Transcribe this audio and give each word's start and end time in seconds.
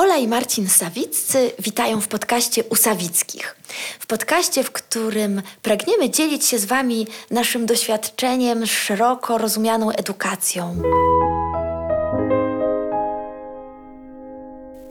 Ola 0.00 0.16
i 0.16 0.28
Marcin 0.28 0.68
Sawiccy 0.68 1.52
witają 1.58 2.00
w 2.00 2.08
podcaście 2.08 2.64
Usawickich. 2.64 3.56
W 4.00 4.06
podcaście, 4.06 4.64
w 4.64 4.70
którym 4.70 5.42
pragniemy 5.62 6.10
dzielić 6.10 6.46
się 6.46 6.58
z 6.58 6.64
Wami 6.64 7.06
naszym 7.30 7.66
doświadczeniem 7.66 8.66
szeroko 8.66 9.38
rozumianą 9.38 9.90
edukacją. 9.90 10.82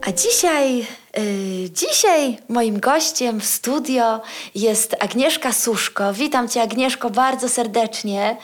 A 0.10 0.12
dzisiaj, 0.12 0.78
yy, 1.18 1.70
dzisiaj 1.70 2.38
moim 2.48 2.80
gościem 2.80 3.40
w 3.40 3.46
studio 3.46 4.22
jest 4.56 4.96
Agnieszka 5.00 5.54
Suszko. 5.54 6.14
Witam 6.14 6.50
Cię, 6.50 6.62
Agnieszko, 6.62 7.10
bardzo 7.10 7.50
serdecznie. 7.50 8.38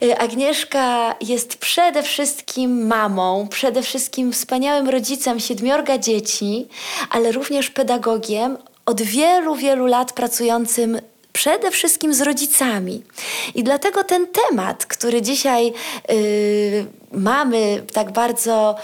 Yy, 0.00 0.18
Agnieszka 0.18 1.14
jest 1.20 1.56
przede 1.56 2.02
wszystkim 2.02 2.86
mamą, 2.86 3.48
przede 3.48 3.82
wszystkim 3.82 4.32
wspaniałym 4.32 4.88
rodzicem 4.88 5.40
siedmiorga 5.40 5.98
dzieci, 5.98 6.68
ale 7.10 7.32
również 7.32 7.70
pedagogiem 7.70 8.58
od 8.86 9.02
wielu, 9.02 9.54
wielu 9.54 9.86
lat 9.86 10.12
pracującym 10.12 11.00
przede 11.32 11.70
wszystkim 11.70 12.14
z 12.14 12.20
rodzicami. 12.20 13.02
I 13.54 13.64
dlatego 13.64 14.04
ten 14.04 14.26
temat, 14.26 14.86
który 14.86 15.22
dzisiaj 15.22 15.72
yy, 16.08 16.86
mamy 17.12 17.82
tak 17.92 18.12
bardzo 18.12 18.76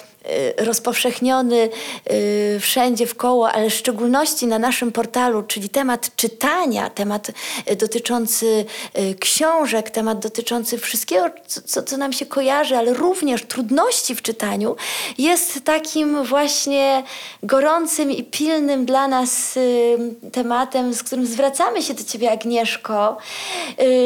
rozpowszechniony 0.57 1.69
y, 2.11 2.59
wszędzie 2.61 3.07
w 3.07 3.15
koło, 3.15 3.53
ale 3.53 3.71
w 3.71 3.75
szczególności 3.75 4.47
na 4.47 4.59
naszym 4.59 4.93
portalu, 4.93 5.43
czyli 5.43 5.69
temat 5.69 6.17
czytania, 6.17 6.91
temat 6.91 7.31
y, 7.71 7.77
dotyczący 7.77 8.65
książek, 9.21 9.91
temat 9.91 10.19
dotyczący 10.19 10.79
wszystkiego, 10.79 11.27
co, 11.47 11.83
co 11.83 11.97
nam 11.97 12.13
się 12.13 12.27
kojarzy, 12.27 12.77
ale 12.77 12.95
również 12.95 13.45
trudności 13.45 14.15
w 14.15 14.23
czytaniu, 14.23 14.77
jest 15.19 15.65
takim 15.65 16.25
właśnie 16.25 17.03
gorącym 17.43 18.11
i 18.11 18.25
pilnym 18.25 18.87
dla 18.87 19.09
nas 19.09 19.59
tematem, 20.33 20.95
z 20.95 21.03
którym 21.03 21.27
zwracamy 21.27 21.83
się 21.83 21.95
do 21.95 22.05
Ciebie, 22.05 22.31
Agnieszko, 22.31 23.17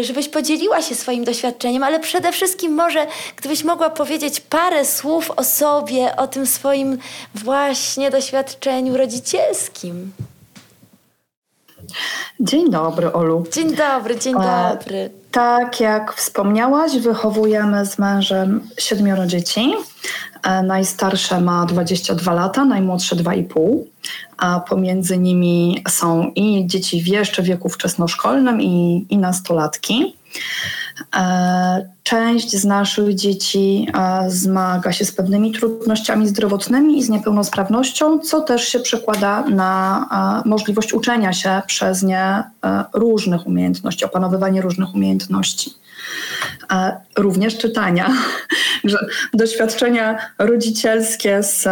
żebyś 0.00 0.28
podzieliła 0.28 0.82
się 0.82 0.94
swoim 0.94 1.24
doświadczeniem, 1.24 1.82
ale 1.82 2.00
przede 2.00 2.32
wszystkim 2.32 2.72
może, 2.72 3.06
gdybyś 3.36 3.64
mogła 3.64 3.90
powiedzieć 3.90 4.40
parę 4.40 4.84
słów 4.84 5.30
o 5.36 5.44
sobie, 5.44 6.05
o 6.16 6.26
tym 6.26 6.46
swoim 6.46 6.98
właśnie 7.34 8.10
doświadczeniu 8.10 8.96
rodzicielskim. 8.96 10.12
Dzień 12.40 12.70
dobry, 12.70 13.12
Olu. 13.12 13.44
Dzień 13.52 13.76
dobry, 13.76 14.18
dzień 14.18 14.34
e, 14.34 14.70
dobry. 14.72 15.10
tak 15.30 15.80
jak 15.80 16.14
wspomniałaś, 16.14 16.98
wychowujemy 16.98 17.86
z 17.86 17.98
mężem 17.98 18.68
siedmioro 18.78 19.26
dzieci. 19.26 19.74
E, 20.42 20.62
najstarsze 20.62 21.40
ma 21.40 21.66
22 21.66 22.32
lata, 22.32 22.64
najmłodsze 22.64 23.16
2,5, 23.16 23.78
a 24.36 24.60
pomiędzy 24.60 25.18
nimi 25.18 25.84
są 25.88 26.32
i 26.34 26.66
dzieci 26.66 27.02
w 27.02 27.06
jeszcze 27.06 27.42
wieku 27.42 27.68
wczesnoszkolnym, 27.68 28.60
i, 28.60 29.06
i 29.10 29.18
nastolatki. 29.18 30.16
E, 31.16 31.88
część 32.02 32.56
z 32.56 32.64
naszych 32.64 33.14
dzieci 33.14 33.86
e, 33.94 34.30
zmaga 34.30 34.92
się 34.92 35.04
z 35.04 35.12
pewnymi 35.12 35.52
trudnościami 35.52 36.28
zdrowotnymi 36.28 36.98
i 36.98 37.02
z 37.02 37.08
niepełnosprawnością, 37.08 38.18
co 38.18 38.40
też 38.40 38.68
się 38.68 38.80
przekłada 38.80 39.44
na 39.48 40.42
e, 40.44 40.48
możliwość 40.48 40.92
uczenia 40.92 41.32
się 41.32 41.62
przez 41.66 42.02
nie 42.02 42.42
różnych 42.94 43.46
umiejętności, 43.46 44.04
opanowywanie 44.04 44.62
różnych 44.62 44.94
umiejętności. 44.94 45.74
Również 47.16 47.58
czytania, 47.58 48.10
doświadczenia 49.34 50.18
rodzicielskie 50.38 51.42
z 51.42 51.68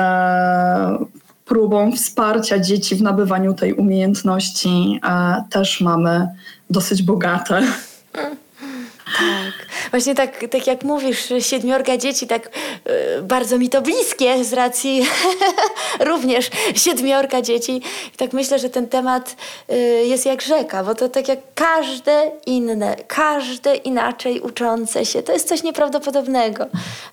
próbą 1.45 1.93
wsparcia 1.93 2.59
dzieci 2.59 2.97
w 2.97 3.03
nabywaniu 3.03 3.55
tej 3.55 3.75
umiejętności 3.75 5.01
też 5.51 5.81
mamy 5.81 6.29
dosyć 6.71 7.03
bogate. 7.03 7.63
Tak. 9.25 9.67
Właśnie 9.91 10.15
tak, 10.15 10.45
tak 10.51 10.67
jak 10.67 10.85
mówisz, 10.85 11.33
siedmiorga 11.39 11.97
dzieci, 11.97 12.27
tak 12.27 12.51
y, 13.19 13.23
bardzo 13.23 13.59
mi 13.59 13.69
to 13.69 13.83
bliskie 13.83 14.45
z 14.45 14.53
racji 14.53 15.07
również 16.11 16.51
siedmiorga 16.75 17.43
dzieci. 17.43 17.83
I 18.15 18.17
tak 18.17 18.33
myślę, 18.33 18.59
że 18.59 18.71
ten 18.71 18.89
temat 18.89 19.37
y, 19.73 19.77
jest 20.07 20.27
jak 20.27 20.43
rzeka, 20.43 20.85
bo 20.85 20.95
to 20.95 21.09
tak 21.09 21.29
jak 21.29 21.39
każde 21.55 22.31
inne, 22.47 22.97
każde 23.07 23.77
inaczej 23.77 24.41
uczące 24.41 25.07
się. 25.07 25.23
To 25.23 25.33
jest 25.33 25.49
coś 25.49 25.63
nieprawdopodobnego. 25.63 26.67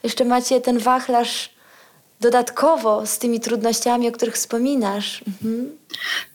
Jeszcze 0.03 0.25
macie 0.25 0.61
ten 0.61 0.79
wachlarz 0.79 1.49
dodatkowo 2.21 3.05
z 3.05 3.17
tymi 3.17 3.39
trudnościami, 3.39 4.07
o 4.07 4.11
których 4.11 4.35
wspominasz. 4.35 5.23
Mhm. 5.27 5.69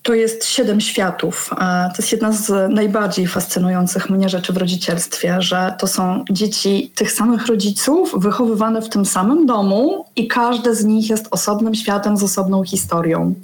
To 0.02 0.14
jest 0.14 0.44
siedem 0.44 0.80
światów. 0.80 1.50
To 1.96 1.96
jest 1.98 2.12
jedna 2.12 2.32
z 2.32 2.72
najbardziej 2.72 3.26
fascynujących 3.26 4.10
mnie 4.10 4.28
rzeczy 4.28 4.52
w 4.52 4.56
rodzicielstwie, 4.56 5.36
że 5.42 5.74
to 5.78 5.86
są 5.86 6.24
dzieci 6.30 6.92
tych 6.94 7.12
samych 7.12 7.46
rodziców, 7.46 8.14
wychowywane 8.16 8.82
w 8.82 8.88
tym 8.88 9.06
samym 9.06 9.46
domu 9.46 10.04
i 10.16 10.28
każde 10.28 10.74
z 10.74 10.84
nich 10.84 11.10
jest 11.10 11.26
osobnym 11.30 11.74
światem 11.74 12.16
z 12.16 12.22
osobną 12.22 12.64
historią. 12.64 13.34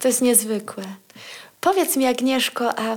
To 0.00 0.08
jest 0.08 0.22
niezwykłe. 0.22 0.84
Powiedz 1.60 1.96
mi, 1.96 2.06
Agnieszko, 2.06 2.78
a, 2.78 2.96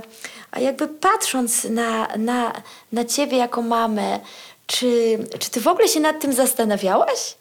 a 0.50 0.60
jakby 0.60 0.88
patrząc 0.88 1.64
na, 1.64 2.08
na, 2.18 2.52
na 2.92 3.04
ciebie 3.04 3.36
jako 3.36 3.62
mamę, 3.62 4.20
czy, 4.66 5.18
czy 5.38 5.50
ty 5.50 5.60
w 5.60 5.68
ogóle 5.68 5.88
się 5.88 6.00
nad 6.00 6.20
tym 6.20 6.32
zastanawiałaś? 6.32 7.36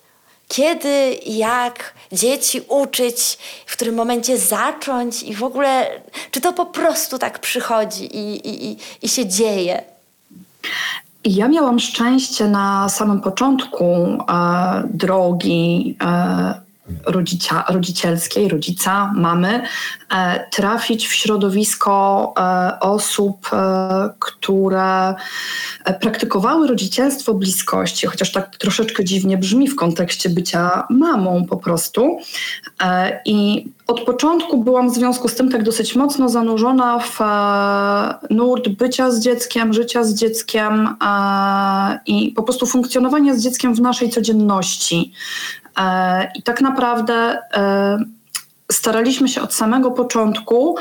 Kiedy, 0.47 1.17
jak 1.25 1.93
dzieci 2.11 2.61
uczyć, 2.67 3.37
w 3.65 3.73
którym 3.73 3.95
momencie 3.95 4.37
zacząć 4.37 5.23
i 5.23 5.35
w 5.35 5.43
ogóle, 5.43 5.87
czy 6.31 6.41
to 6.41 6.53
po 6.53 6.65
prostu 6.65 7.17
tak 7.17 7.39
przychodzi 7.39 8.17
i, 8.17 8.49
i, 8.49 8.77
i 9.01 9.09
się 9.09 9.25
dzieje? 9.25 9.83
Ja 11.25 11.47
miałam 11.47 11.79
szczęście 11.79 12.47
na 12.47 12.89
samym 12.89 13.21
początku 13.21 13.85
e, 13.85 14.17
drogi 14.89 15.97
e, 16.03 16.64
rodzicia, 17.05 17.65
rodzicielskiej, 17.69 18.49
rodzica, 18.49 19.11
mamy, 19.15 19.61
e, 20.11 20.47
trafić 20.51 21.07
w 21.07 21.13
środowisko 21.13 22.33
e, 22.39 22.79
osób, 22.79 23.49
e, 23.53 24.09
które 24.19 25.15
praktykowały 26.01 26.67
rodzicielstwo 26.67 27.33
bliskości, 27.33 28.07
chociaż 28.07 28.31
tak 28.31 28.57
troszeczkę 28.57 29.05
dziwnie 29.05 29.37
brzmi 29.37 29.67
w 29.67 29.75
kontekście 29.75 30.29
bycia 30.29 30.87
mamą 30.89 31.45
po 31.45 31.57
prostu. 31.57 32.17
I 33.25 33.67
od 33.87 34.01
początku 34.01 34.63
byłam 34.63 34.91
w 34.91 34.95
związku 34.95 35.27
z 35.27 35.35
tym 35.35 35.51
tak 35.51 35.63
dosyć 35.63 35.95
mocno 35.95 36.29
zanurzona 36.29 36.99
w 36.99 37.19
nurt 38.29 38.69
bycia 38.69 39.11
z 39.11 39.19
dzieckiem, 39.19 39.73
życia 39.73 40.03
z 40.03 40.13
dzieckiem 40.13 40.95
i 42.05 42.31
po 42.31 42.43
prostu 42.43 42.65
funkcjonowania 42.65 43.35
z 43.35 43.43
dzieckiem 43.43 43.75
w 43.75 43.81
naszej 43.81 44.09
codzienności. 44.09 45.13
E, 45.79 46.31
I 46.35 46.43
tak 46.43 46.61
naprawdę 46.61 47.37
e, 47.53 47.97
staraliśmy 48.71 49.27
się 49.27 49.41
od 49.41 49.53
samego 49.53 49.91
początku, 49.91 50.75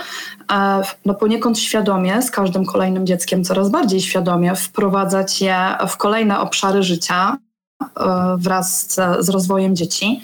e, 0.52 0.82
no 1.04 1.14
poniekąd 1.14 1.58
świadomie, 1.58 2.22
z 2.22 2.30
każdym 2.30 2.64
kolejnym 2.64 3.06
dzieckiem 3.06 3.44
coraz 3.44 3.70
bardziej 3.70 4.00
świadomie, 4.00 4.56
wprowadzać 4.56 5.40
je 5.40 5.58
w 5.88 5.96
kolejne 5.96 6.40
obszary 6.40 6.82
życia 6.82 7.38
wraz 8.36 8.94
z, 9.20 9.28
rozwojem 9.28 9.76
dzieci. 9.76 10.22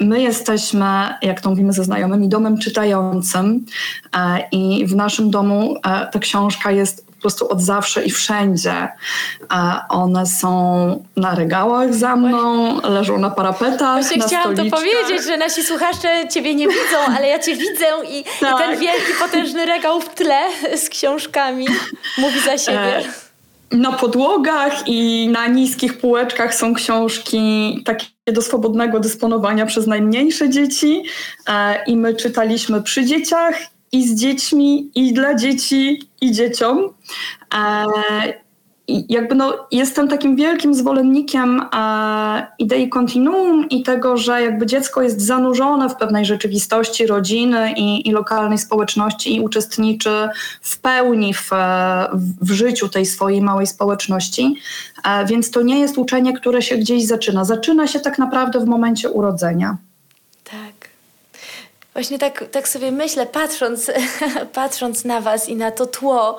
My 0.00 0.20
jesteśmy, 0.20 1.14
jak 1.22 1.40
to 1.40 1.50
mówimy 1.50 1.72
ze 1.72 1.84
znajomymi, 1.84 2.28
domem 2.28 2.58
czytającym 2.58 3.66
i 4.52 4.86
w 4.86 4.94
naszym 4.94 5.30
domu 5.30 5.76
ta 5.82 6.18
książka 6.18 6.70
jest 6.70 7.07
po 7.18 7.22
prostu 7.22 7.48
od 7.48 7.60
zawsze 7.60 8.04
i 8.04 8.10
wszędzie. 8.10 8.88
One 9.88 10.26
są 10.26 11.04
na 11.16 11.34
regałach 11.34 11.94
za 11.94 12.16
mną, 12.16 12.76
leżą 12.80 13.18
na 13.18 13.30
parapetach. 13.30 13.94
Właśnie 13.94 14.16
na 14.16 14.26
chciałam 14.26 14.56
to 14.56 14.64
powiedzieć, 14.64 15.26
że 15.26 15.36
nasi 15.36 15.64
słuchacze 15.64 16.28
ciebie 16.30 16.54
nie 16.54 16.68
widzą, 16.68 16.98
ale 17.16 17.28
ja 17.28 17.38
cię 17.38 17.56
widzę 17.56 17.84
i, 18.10 18.24
tak. 18.24 18.54
i 18.54 18.58
ten 18.58 18.70
tak. 18.70 18.78
wielki, 18.78 19.12
potężny 19.20 19.66
regał 19.66 20.00
w 20.00 20.08
tle 20.08 20.40
z 20.76 20.88
książkami 20.88 21.66
mówi 22.18 22.40
za 22.40 22.58
siebie. 22.58 22.96
E, 22.96 23.02
na 23.72 23.92
podłogach 23.92 24.72
i 24.86 25.28
na 25.32 25.46
niskich 25.46 25.98
półeczkach 25.98 26.54
są 26.54 26.74
książki 26.74 27.82
takie 27.84 28.06
do 28.26 28.42
swobodnego 28.42 29.00
dysponowania 29.00 29.66
przez 29.66 29.86
najmniejsze 29.86 30.50
dzieci 30.50 31.02
e, 31.48 31.84
i 31.86 31.96
my 31.96 32.14
czytaliśmy 32.14 32.82
przy 32.82 33.04
dzieciach 33.04 33.54
i 33.92 34.08
z 34.08 34.14
dziećmi, 34.14 34.90
i 34.94 35.12
dla 35.12 35.34
dzieci, 35.34 36.02
i 36.20 36.32
dzieciom. 36.32 36.78
E, 37.54 37.84
jakby 39.08 39.34
no, 39.34 39.66
jestem 39.70 40.08
takim 40.08 40.36
wielkim 40.36 40.74
zwolennikiem 40.74 41.60
e, 41.74 42.46
idei 42.58 42.88
kontinuum 42.88 43.68
i 43.68 43.82
tego, 43.82 44.16
że 44.16 44.42
jakby 44.42 44.66
dziecko 44.66 45.02
jest 45.02 45.20
zanurzone 45.20 45.88
w 45.88 45.96
pewnej 45.96 46.24
rzeczywistości 46.24 47.06
rodziny 47.06 47.72
i, 47.76 48.08
i 48.08 48.12
lokalnej 48.12 48.58
społeczności 48.58 49.36
i 49.36 49.40
uczestniczy 49.40 50.28
w 50.62 50.80
pełni 50.80 51.34
w, 51.34 51.50
w 52.40 52.50
życiu 52.50 52.88
tej 52.88 53.06
swojej 53.06 53.42
małej 53.42 53.66
społeczności. 53.66 54.54
E, 55.04 55.26
więc 55.26 55.50
to 55.50 55.62
nie 55.62 55.80
jest 55.80 55.98
uczenie, 55.98 56.32
które 56.32 56.62
się 56.62 56.76
gdzieś 56.76 57.06
zaczyna. 57.06 57.44
Zaczyna 57.44 57.86
się 57.86 58.00
tak 58.00 58.18
naprawdę 58.18 58.60
w 58.60 58.66
momencie 58.66 59.10
urodzenia. 59.10 59.76
Tak. 60.44 60.77
Właśnie 61.98 62.18
tak, 62.18 62.44
tak 62.50 62.68
sobie 62.68 62.92
myślę, 62.92 63.26
patrząc, 63.26 63.90
patrząc 64.52 65.04
na 65.04 65.20
Was 65.20 65.48
i 65.48 65.56
na 65.56 65.70
to 65.70 65.86
tło, 65.86 66.38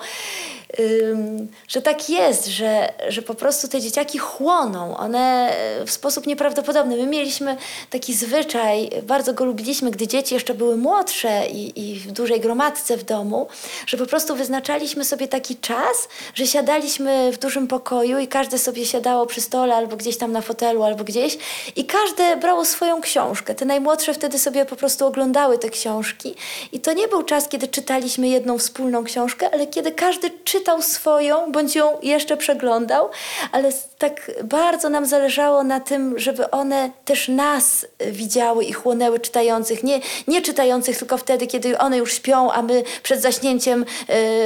że 1.67 1.81
tak 1.81 2.09
jest, 2.09 2.47
że, 2.47 2.93
że 3.07 3.21
po 3.21 3.33
prostu 3.33 3.67
te 3.67 3.81
dzieciaki 3.81 4.17
chłoną. 4.17 4.97
One 4.97 5.53
w 5.85 5.91
sposób 5.91 6.27
nieprawdopodobny. 6.27 6.97
My 6.97 7.07
mieliśmy 7.07 7.57
taki 7.89 8.13
zwyczaj, 8.13 8.89
bardzo 9.03 9.33
go 9.33 9.45
lubiliśmy, 9.45 9.91
gdy 9.91 10.07
dzieci 10.07 10.33
jeszcze 10.33 10.53
były 10.53 10.77
młodsze 10.77 11.47
i, 11.47 11.91
i 11.91 11.99
w 11.99 12.11
dużej 12.11 12.39
gromadce 12.39 12.97
w 12.97 13.03
domu, 13.03 13.47
że 13.87 13.97
po 13.97 14.05
prostu 14.05 14.35
wyznaczaliśmy 14.35 15.05
sobie 15.05 15.27
taki 15.27 15.55
czas, 15.55 16.09
że 16.33 16.47
siadaliśmy 16.47 17.31
w 17.31 17.37
dużym 17.37 17.67
pokoju 17.67 18.19
i 18.19 18.27
każde 18.27 18.57
sobie 18.57 18.85
siadało 18.85 19.25
przy 19.25 19.41
stole 19.41 19.75
albo 19.75 19.97
gdzieś 19.97 20.17
tam 20.17 20.31
na 20.31 20.41
fotelu, 20.41 20.83
albo 20.83 21.03
gdzieś 21.03 21.37
i 21.75 21.85
każde 21.85 22.37
brało 22.37 22.65
swoją 22.65 23.01
książkę. 23.01 23.55
Te 23.55 23.65
najmłodsze 23.65 24.13
wtedy 24.13 24.39
sobie 24.39 24.65
po 24.65 24.75
prostu 24.75 25.05
oglądały 25.05 25.57
te 25.57 25.69
książki 25.69 26.35
i 26.71 26.79
to 26.79 26.93
nie 26.93 27.07
był 27.07 27.23
czas, 27.23 27.47
kiedy 27.47 27.67
czytaliśmy 27.67 28.27
jedną 28.27 28.57
wspólną 28.57 29.03
książkę, 29.03 29.49
ale 29.53 29.67
kiedy 29.67 29.91
każdy 29.91 30.29
czytał 30.43 30.58
czytał 30.59 30.81
swoją, 30.81 31.51
bądź 31.51 31.75
ją 31.75 31.97
jeszcze 32.01 32.37
przeglądał, 32.37 33.09
ale 33.51 33.71
tak 33.97 34.31
bardzo 34.43 34.89
nam 34.89 35.05
zależało 35.05 35.63
na 35.63 35.79
tym, 35.79 36.19
żeby 36.19 36.51
one 36.51 36.91
też 37.05 37.27
nas 37.27 37.85
widziały 38.11 38.63
i 38.63 38.73
chłonęły 38.73 39.19
czytających. 39.19 39.83
Nie, 39.83 39.99
nie 40.27 40.41
czytających 40.41 40.97
tylko 40.97 41.17
wtedy, 41.17 41.47
kiedy 41.47 41.77
one 41.77 41.97
już 41.97 42.13
śpią, 42.13 42.51
a 42.51 42.61
my 42.61 42.83
przed 43.03 43.21
zaśnięciem 43.21 43.85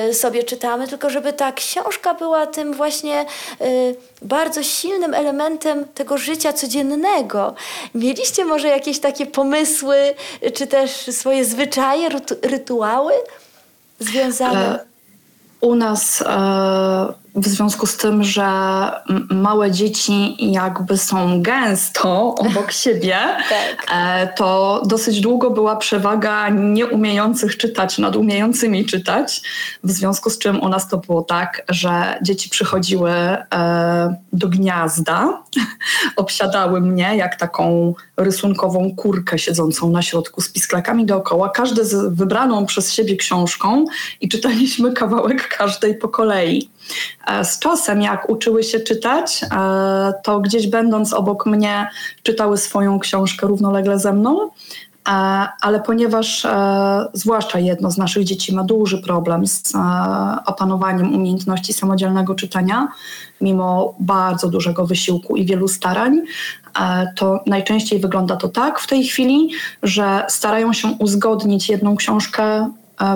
y, 0.09 0.13
sobie 0.13 0.43
czytamy, 0.43 0.87
tylko 0.87 1.09
żeby 1.09 1.33
ta 1.33 1.51
książka 1.51 2.13
była 2.13 2.47
tym 2.47 2.73
właśnie 2.73 3.25
y, 3.61 3.95
bardzo 4.21 4.63
silnym 4.63 5.13
elementem 5.13 5.85
tego 5.93 6.17
życia 6.17 6.53
codziennego. 6.53 7.55
Mieliście 7.95 8.45
może 8.45 8.67
jakieś 8.67 8.99
takie 8.99 9.25
pomysły, 9.25 9.97
czy 10.53 10.67
też 10.67 10.91
swoje 10.91 11.45
zwyczaje, 11.45 12.09
rytuały 12.41 13.13
związane? 13.99 14.92
U 15.63 15.75
nas 15.75 16.21
e, 16.21 17.22
w 17.35 17.47
związku 17.47 17.85
z 17.85 17.97
tym, 17.97 18.23
że 18.23 18.45
małe 19.29 19.71
dzieci 19.71 20.35
jakby 20.51 20.97
są 20.97 21.41
gęsto 21.41 22.35
obok 22.35 22.71
siebie, 22.83 23.17
tak. 23.49 23.87
E, 23.93 24.27
to 24.27 24.81
dosyć 24.85 25.21
długo 25.21 25.49
była 25.49 25.75
przewaga 25.75 26.49
nieumiejących 26.49 27.57
czytać 27.57 27.97
nad 27.97 28.15
umiejącymi 28.15 28.85
czytać. 28.85 29.41
W 29.83 29.91
związku 29.91 30.29
z 30.29 30.37
czym 30.37 30.61
u 30.61 30.69
nas 30.69 30.87
to 30.87 30.97
było 30.97 31.21
tak, 31.21 31.61
że 31.69 32.19
dzieci 32.21 32.49
przychodziły 32.49 33.11
e, 33.11 34.15
do 34.33 34.47
gniazda, 34.47 35.43
obsiadały 36.15 36.81
mnie 36.81 37.15
jak 37.15 37.35
taką 37.35 37.93
rysunkową 38.17 38.95
kurkę 38.95 39.39
siedzącą 39.39 39.89
na 39.89 40.01
środku 40.01 40.41
z 40.41 40.49
pisklakami 40.49 41.05
dookoła, 41.05 41.49
każdy 41.49 41.85
z 41.85 42.15
wybraną 42.15 42.65
przez 42.65 42.93
siebie 42.93 43.15
książką 43.15 43.85
i 44.21 44.29
czytaliśmy 44.29 44.93
kawałek 44.93 45.47
każdej 45.57 45.95
po 45.95 46.09
kolei. 46.09 46.72
E, 47.27 47.45
z 47.45 47.59
czasem, 47.59 48.01
jak 48.01 48.29
uczyły 48.29 48.63
się 48.63 48.79
czytać, 48.79 49.43
e, 49.43 50.13
to 50.23 50.39
gdzieś 50.39 50.67
będąc 50.67 51.13
obok 51.13 51.45
mnie, 51.45 51.89
czytały 52.23 52.57
swoją 52.57 52.99
książkę 52.99 53.47
równolegle 53.47 53.99
ze 53.99 54.13
mną. 54.13 54.49
E, 55.09 55.11
ale 55.61 55.79
ponieważ 55.79 56.47
zwłaszcza 57.13 57.59
jedno 57.59 57.91
z 57.91 57.97
naszych 57.97 58.23
dzieci 58.23 58.55
ma 58.55 58.63
duży 58.63 59.01
problem 59.01 59.47
z 59.47 59.73
opanowaniem 60.45 61.15
umiejętności 61.15 61.73
samodzielnego 61.73 62.35
czytania, 62.35 62.87
mimo 63.41 63.95
bardzo 63.99 64.49
dużego 64.49 64.85
wysiłku 64.85 65.35
i 65.35 65.45
wielu 65.45 65.67
starań, 65.67 66.21
to 67.15 67.39
najczęściej 67.45 67.99
wygląda 67.99 68.35
to 68.35 68.47
tak 68.47 68.79
w 68.79 68.87
tej 68.87 69.03
chwili, 69.03 69.49
że 69.83 70.25
starają 70.29 70.73
się 70.73 70.87
uzgodnić 70.99 71.69
jedną 71.69 71.95
książkę 71.95 72.69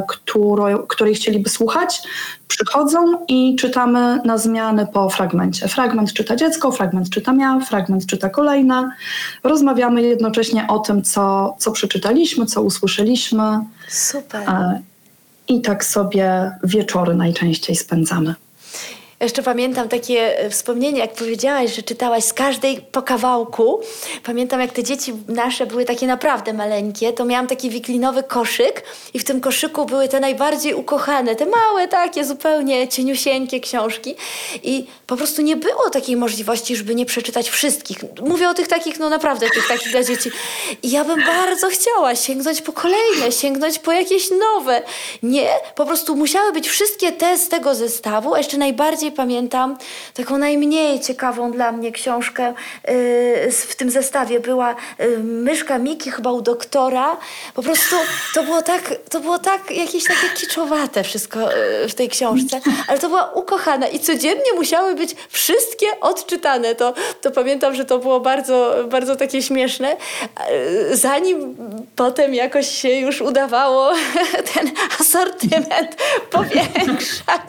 której, 0.07 0.75
której 0.87 1.15
chcieliby 1.15 1.49
słuchać, 1.49 2.01
przychodzą 2.47 3.25
i 3.27 3.55
czytamy 3.55 4.21
na 4.25 4.37
zmiany 4.37 4.87
po 4.93 5.09
fragmencie. 5.09 5.67
Fragment 5.67 6.13
czyta 6.13 6.35
dziecko, 6.35 6.71
fragment 6.71 7.09
czyta 7.09 7.33
ja, 7.39 7.59
fragment 7.59 8.05
czyta 8.05 8.29
kolejna. 8.29 8.91
Rozmawiamy 9.43 10.01
jednocześnie 10.01 10.67
o 10.67 10.79
tym, 10.79 11.01
co, 11.01 11.55
co 11.59 11.71
przeczytaliśmy, 11.71 12.45
co 12.45 12.61
usłyszeliśmy. 12.61 13.59
Super. 13.89 14.41
I 15.47 15.61
tak 15.61 15.85
sobie 15.85 16.51
wieczory 16.63 17.15
najczęściej 17.15 17.75
spędzamy. 17.75 18.35
Jeszcze 19.19 19.43
pamiętam 19.43 19.89
takie 19.89 20.39
e, 20.39 20.49
wspomnienie, 20.49 20.99
jak 20.99 21.13
powiedziałaś, 21.13 21.75
że 21.75 21.83
czytałaś 21.83 22.23
z 22.23 22.33
każdej 22.33 22.81
po 22.91 23.01
kawałku. 23.01 23.81
Pamiętam, 24.23 24.61
jak 24.61 24.71
te 24.71 24.83
dzieci 24.83 25.13
nasze 25.27 25.65
były 25.65 25.85
takie 25.85 26.07
naprawdę 26.07 26.53
maleńkie, 26.53 27.13
to 27.13 27.25
miałam 27.25 27.47
taki 27.47 27.69
wiklinowy 27.69 28.23
koszyk 28.23 28.83
i 29.13 29.19
w 29.19 29.23
tym 29.23 29.41
koszyku 29.41 29.85
były 29.85 30.07
te 30.07 30.19
najbardziej 30.19 30.73
ukochane, 30.73 31.35
te 31.35 31.45
małe 31.45 31.87
takie 31.87 32.25
zupełnie 32.25 32.87
cieniusieńkie 32.87 33.59
książki 33.59 34.15
i 34.63 34.85
po 35.07 35.17
prostu 35.17 35.41
nie 35.41 35.55
było 35.55 35.89
takiej 35.89 36.15
możliwości, 36.17 36.75
żeby 36.75 36.95
nie 36.95 37.05
przeczytać 37.05 37.49
wszystkich. 37.49 37.97
Mówię 38.21 38.49
o 38.49 38.53
tych 38.53 38.67
takich, 38.67 38.99
no 38.99 39.09
naprawdę 39.09 39.49
tych 39.49 39.67
takich 39.67 39.91
dla 39.91 40.03
dzieci. 40.03 40.31
I 40.83 40.91
ja 40.91 41.03
bym 41.03 41.25
bardzo 41.25 41.67
chciała 41.67 42.15
sięgnąć 42.15 42.61
po 42.61 42.73
kolejne, 42.73 43.31
sięgnąć 43.31 43.79
po 43.79 43.91
jakieś 43.91 44.29
nowe. 44.31 44.81
Nie, 45.23 45.49
po 45.75 45.85
prostu 45.85 46.15
musiały 46.15 46.51
być 46.51 46.69
wszystkie 46.69 47.11
te 47.11 47.37
z 47.37 47.49
tego 47.49 47.75
zestawu, 47.75 48.33
a 48.33 48.37
jeszcze 48.37 48.57
najbardziej 48.57 49.06
pamiętam 49.11 49.77
taką 50.13 50.37
najmniej 50.37 50.99
ciekawą 50.99 51.51
dla 51.51 51.71
mnie 51.71 51.91
książkę 51.91 52.53
yy, 52.87 53.51
w 53.51 53.75
tym 53.75 53.89
zestawie 53.89 54.39
była 54.39 54.75
yy, 54.99 55.17
Myszka 55.17 55.77
Miki 55.77 56.11
chyba 56.11 56.31
u 56.31 56.41
doktora. 56.41 57.17
Po 57.53 57.63
prostu 57.63 57.95
to 58.33 58.43
było 58.43 58.61
tak, 58.61 58.95
to 59.09 59.19
było 59.19 59.39
tak 59.39 59.71
jakieś 59.71 60.03
takie 60.03 60.29
kiczowate 60.35 61.03
wszystko 61.03 61.39
yy, 61.39 61.89
w 61.89 61.95
tej 61.95 62.09
książce, 62.09 62.61
ale 62.87 62.99
to 62.99 63.07
była 63.07 63.31
ukochana 63.31 63.87
i 63.87 63.99
codziennie 63.99 64.53
musiały 64.55 64.95
być 64.95 65.15
wszystkie 65.29 65.87
odczytane. 66.01 66.75
To, 66.75 66.93
to 67.21 67.31
pamiętam, 67.31 67.75
że 67.75 67.85
to 67.85 67.99
było 67.99 68.19
bardzo, 68.19 68.75
bardzo 68.89 69.15
takie 69.15 69.41
śmieszne. 69.41 69.97
Zanim 70.91 71.55
potem 71.95 72.33
jakoś 72.33 72.69
się 72.69 72.89
już 72.89 73.21
udawało 73.21 73.91
ten 74.53 74.71
asortyment 74.99 75.95
powiększać. 76.31 77.41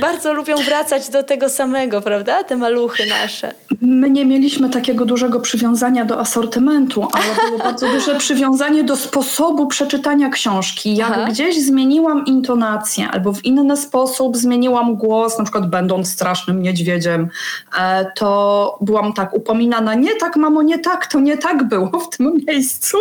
Bardzo 0.00 0.32
lubią 0.48 0.64
wracać 0.64 1.08
do 1.08 1.22
tego 1.22 1.48
samego, 1.48 2.00
prawda? 2.00 2.44
Te 2.44 2.56
maluchy 2.56 3.06
nasze. 3.06 3.54
My 3.80 4.10
nie 4.10 4.24
mieliśmy 4.24 4.70
takiego 4.70 5.04
dużego 5.04 5.40
przywiązania 5.40 6.04
do 6.04 6.20
asortymentu, 6.20 7.08
ale 7.12 7.48
było 7.48 7.58
bardzo 7.58 7.88
duże 7.88 8.14
przywiązanie 8.14 8.84
do 8.84 8.96
sposobu 8.96 9.66
przeczytania 9.66 10.28
książki. 10.28 10.96
Jak 10.96 11.10
Aha. 11.10 11.26
gdzieś 11.30 11.62
zmieniłam 11.62 12.26
intonację 12.26 13.08
albo 13.08 13.32
w 13.32 13.44
inny 13.44 13.76
sposób 13.76 14.36
zmieniłam 14.36 14.96
głos, 14.96 15.38
na 15.38 15.44
przykład 15.44 15.70
będąc 15.70 16.10
strasznym 16.10 16.62
niedźwiedziem, 16.62 17.28
e, 17.78 18.06
to 18.16 18.78
byłam 18.80 19.12
tak 19.12 19.34
upominana, 19.34 19.94
nie 19.94 20.14
tak 20.14 20.36
mamo, 20.36 20.62
nie 20.62 20.78
tak, 20.78 21.06
to 21.06 21.20
nie 21.20 21.36
tak 21.36 21.68
było 21.68 22.00
w 22.00 22.16
tym 22.16 22.32
miejscu. 22.46 22.96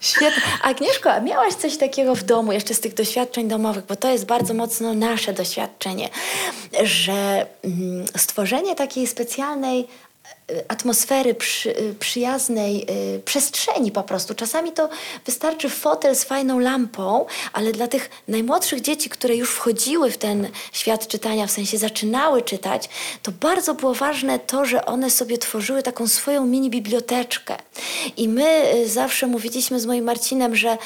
Świetnie. 0.00 0.42
Agnieszko, 0.62 1.12
a 1.12 1.20
miałaś 1.20 1.54
coś 1.54 1.76
takiego 1.76 2.14
w 2.14 2.22
domu, 2.22 2.52
jeszcze 2.52 2.74
z 2.74 2.80
tych 2.80 2.94
doświadczeń 2.94 3.48
domowych, 3.48 3.86
bo 3.86 3.96
to 3.96 4.10
jest 4.10 4.26
bardzo 4.26 4.54
mocno 4.54 4.94
nasze 4.94 5.32
doświadczenie, 5.32 6.08
że 6.82 7.46
mm, 7.64 8.06
stworzenie 8.16 8.74
takiej 8.74 9.06
specjalnej 9.06 9.88
atmosfery 10.68 11.34
przy, 11.34 11.94
przyjaznej 12.00 12.86
y, 13.16 13.20
przestrzeni 13.24 13.92
po 13.92 14.02
prostu. 14.02 14.34
Czasami 14.34 14.72
to 14.72 14.88
wystarczy 15.26 15.68
fotel 15.68 16.16
z 16.16 16.24
fajną 16.24 16.58
lampą, 16.58 17.26
ale 17.52 17.72
dla 17.72 17.88
tych 17.88 18.10
najmłodszych 18.28 18.80
dzieci, 18.80 19.10
które 19.10 19.36
już 19.36 19.50
wchodziły 19.50 20.10
w 20.10 20.18
ten 20.18 20.48
świat 20.72 21.08
czytania, 21.08 21.46
w 21.46 21.50
sensie 21.50 21.78
zaczynały 21.78 22.42
czytać, 22.42 22.88
to 23.22 23.32
bardzo 23.32 23.74
było 23.74 23.94
ważne 23.94 24.38
to, 24.38 24.64
że 24.64 24.84
one 24.86 25.10
sobie 25.10 25.38
tworzyły 25.38 25.82
taką 25.82 26.06
swoją 26.06 26.46
mini 26.46 26.70
biblioteczkę. 26.70 27.56
I 28.16 28.28
my 28.28 28.74
y, 28.74 28.88
zawsze 28.88 29.26
mówiliśmy 29.26 29.80
z 29.80 29.86
moim 29.86 30.04
Marcinem, 30.04 30.56
że 30.56 30.78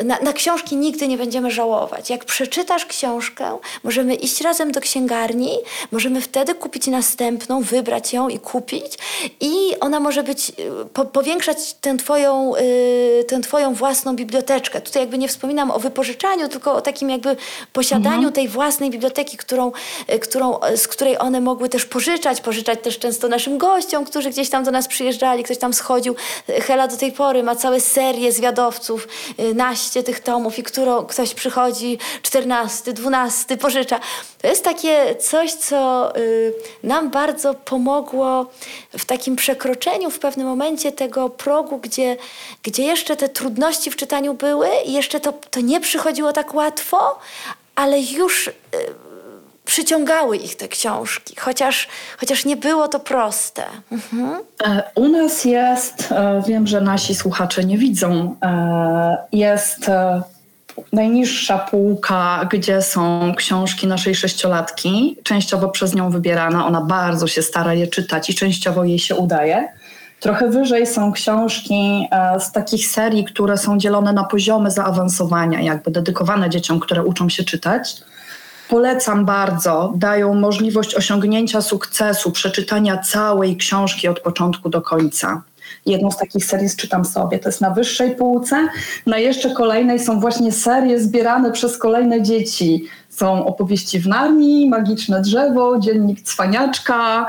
y, 0.00 0.04
na, 0.04 0.18
na 0.18 0.32
książki 0.32 0.76
nigdy 0.76 1.08
nie 1.08 1.18
będziemy 1.18 1.50
żałować. 1.50 2.10
Jak 2.10 2.24
przeczytasz 2.24 2.86
książkę, 2.86 3.58
możemy 3.84 4.14
iść 4.14 4.40
razem 4.40 4.72
do 4.72 4.80
księgarni, 4.80 5.58
możemy 5.92 6.20
wtedy 6.20 6.54
kupić 6.54 6.86
następną, 6.86 7.62
wybrać 7.62 8.12
ją 8.12 8.28
i 8.28 8.38
kupić 8.38 8.67
kupić 8.68 8.98
i 9.40 9.80
ona 9.80 10.00
może 10.00 10.22
być, 10.22 10.50
y, 10.50 10.52
po, 10.92 11.04
powiększać 11.04 11.74
tę 11.80 11.96
twoją, 11.96 12.56
y, 12.56 13.24
tę 13.28 13.40
twoją 13.40 13.74
własną 13.74 14.16
biblioteczkę. 14.16 14.80
Tutaj 14.80 15.02
jakby 15.02 15.18
nie 15.18 15.28
wspominam 15.28 15.70
o 15.70 15.78
wypożyczaniu, 15.78 16.48
tylko 16.48 16.74
o 16.74 16.80
takim 16.80 17.10
jakby 17.10 17.36
posiadaniu 17.72 18.16
mhm. 18.16 18.32
tej 18.32 18.48
własnej 18.48 18.90
biblioteki, 18.90 19.36
którą, 19.36 19.72
y, 20.14 20.18
którą, 20.18 20.58
z 20.76 20.88
której 20.88 21.18
one 21.18 21.40
mogły 21.40 21.68
też 21.68 21.84
pożyczać, 21.84 22.40
pożyczać 22.40 22.78
też 22.82 22.98
często 22.98 23.28
naszym 23.28 23.58
gościom, 23.58 24.04
którzy 24.04 24.30
gdzieś 24.30 24.50
tam 24.50 24.64
do 24.64 24.70
nas 24.70 24.88
przyjeżdżali, 24.88 25.44
ktoś 25.44 25.58
tam 25.58 25.72
schodził. 25.72 26.16
Hela 26.46 26.88
do 26.88 26.96
tej 26.96 27.12
pory 27.12 27.42
ma 27.42 27.56
całe 27.56 27.80
serie 27.80 28.32
zwiadowców, 28.32 29.08
naście 29.54 30.02
tych 30.02 30.20
tomów 30.20 30.58
i 30.58 30.62
którą 30.62 31.04
ktoś 31.04 31.34
przychodzi, 31.34 31.98
czternasty, 32.22 32.92
dwunasty, 32.92 33.56
pożycza. 33.56 34.00
To 34.42 34.48
jest 34.48 34.64
takie 34.64 35.14
coś, 35.14 35.52
co 35.52 36.12
y, 36.16 36.52
nam 36.82 37.10
bardzo 37.10 37.54
pomogło 37.54 38.46
w 38.98 39.04
takim 39.04 39.36
przekroczeniu 39.36 40.10
w 40.10 40.18
pewnym 40.18 40.46
momencie 40.46 40.92
tego 40.92 41.30
progu, 41.30 41.78
gdzie, 41.78 42.16
gdzie 42.62 42.82
jeszcze 42.82 43.16
te 43.16 43.28
trudności 43.28 43.90
w 43.90 43.96
czytaniu 43.96 44.34
były 44.34 44.68
i 44.86 44.92
jeszcze 44.92 45.20
to, 45.20 45.32
to 45.32 45.60
nie 45.60 45.80
przychodziło 45.80 46.32
tak 46.32 46.54
łatwo, 46.54 47.18
ale 47.74 48.00
już 48.00 48.48
y, 48.48 48.52
przyciągały 49.68 50.36
ich 50.36 50.56
te 50.56 50.68
książki, 50.68 51.36
chociaż, 51.38 51.88
chociaż 52.18 52.44
nie 52.44 52.56
było 52.56 52.88
to 52.88 53.00
proste. 53.00 53.64
Mhm. 53.92 54.40
E, 54.64 54.82
u 54.94 55.08
nas 55.08 55.44
jest, 55.44 56.12
e, 56.12 56.42
wiem, 56.46 56.66
że 56.66 56.80
nasi 56.80 57.14
słuchacze 57.14 57.64
nie 57.64 57.78
widzą, 57.78 58.36
e, 58.42 59.16
jest 59.32 59.90
najniższa 60.92 61.58
półka, 61.58 62.48
gdzie 62.50 62.82
są 62.82 63.32
książki 63.36 63.86
naszej 63.86 64.14
sześciolatki, 64.14 65.16
częściowo 65.22 65.68
przez 65.68 65.94
nią 65.94 66.10
wybierane. 66.10 66.64
Ona 66.64 66.80
bardzo 66.80 67.26
się 67.26 67.42
stara 67.42 67.74
je 67.74 67.86
czytać 67.86 68.30
i 68.30 68.34
częściowo 68.34 68.84
jej 68.84 68.98
się 68.98 69.14
udaje. 69.14 69.68
Trochę 70.20 70.50
wyżej 70.50 70.86
są 70.86 71.12
książki 71.12 72.08
z 72.38 72.52
takich 72.52 72.86
serii, 72.86 73.24
które 73.24 73.58
są 73.58 73.78
dzielone 73.78 74.12
na 74.12 74.24
poziomy 74.24 74.70
zaawansowania, 74.70 75.60
jakby 75.60 75.90
dedykowane 75.90 76.50
dzieciom, 76.50 76.80
które 76.80 77.04
uczą 77.04 77.28
się 77.28 77.44
czytać. 77.44 77.96
Polecam 78.68 79.24
bardzo. 79.24 79.92
Dają 79.96 80.34
możliwość 80.34 80.94
osiągnięcia 80.94 81.62
sukcesu, 81.62 82.30
przeczytania 82.30 82.98
całej 82.98 83.56
książki 83.56 84.08
od 84.08 84.20
początku 84.20 84.68
do 84.68 84.82
końca. 84.82 85.42
Jedną 85.88 86.10
z 86.10 86.16
takich 86.16 86.44
serii 86.44 86.68
czytam 86.76 87.04
sobie. 87.04 87.38
To 87.38 87.48
jest 87.48 87.60
na 87.60 87.70
wyższej 87.70 88.16
półce. 88.16 88.68
Na 89.06 89.18
jeszcze 89.18 89.50
kolejnej 89.50 89.98
są 89.98 90.20
właśnie 90.20 90.52
serie 90.52 91.00
zbierane 91.00 91.52
przez 91.52 91.78
kolejne 91.78 92.22
dzieci. 92.22 92.84
Są 93.08 93.46
opowieści 93.46 94.00
w 94.00 94.06
Narni, 94.06 94.68
Magiczne 94.68 95.20
drzewo, 95.20 95.78
Dziennik 95.78 96.22
Cwaniaczka, 96.22 97.26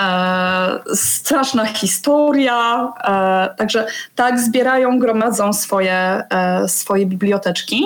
e, 0.00 0.96
Straszna 0.96 1.66
historia. 1.66 2.92
E, 3.04 3.54
także 3.56 3.86
tak 4.14 4.40
zbierają, 4.40 4.98
gromadzą 4.98 5.52
swoje, 5.52 6.22
e, 6.30 6.68
swoje 6.68 7.06
biblioteczki. 7.06 7.84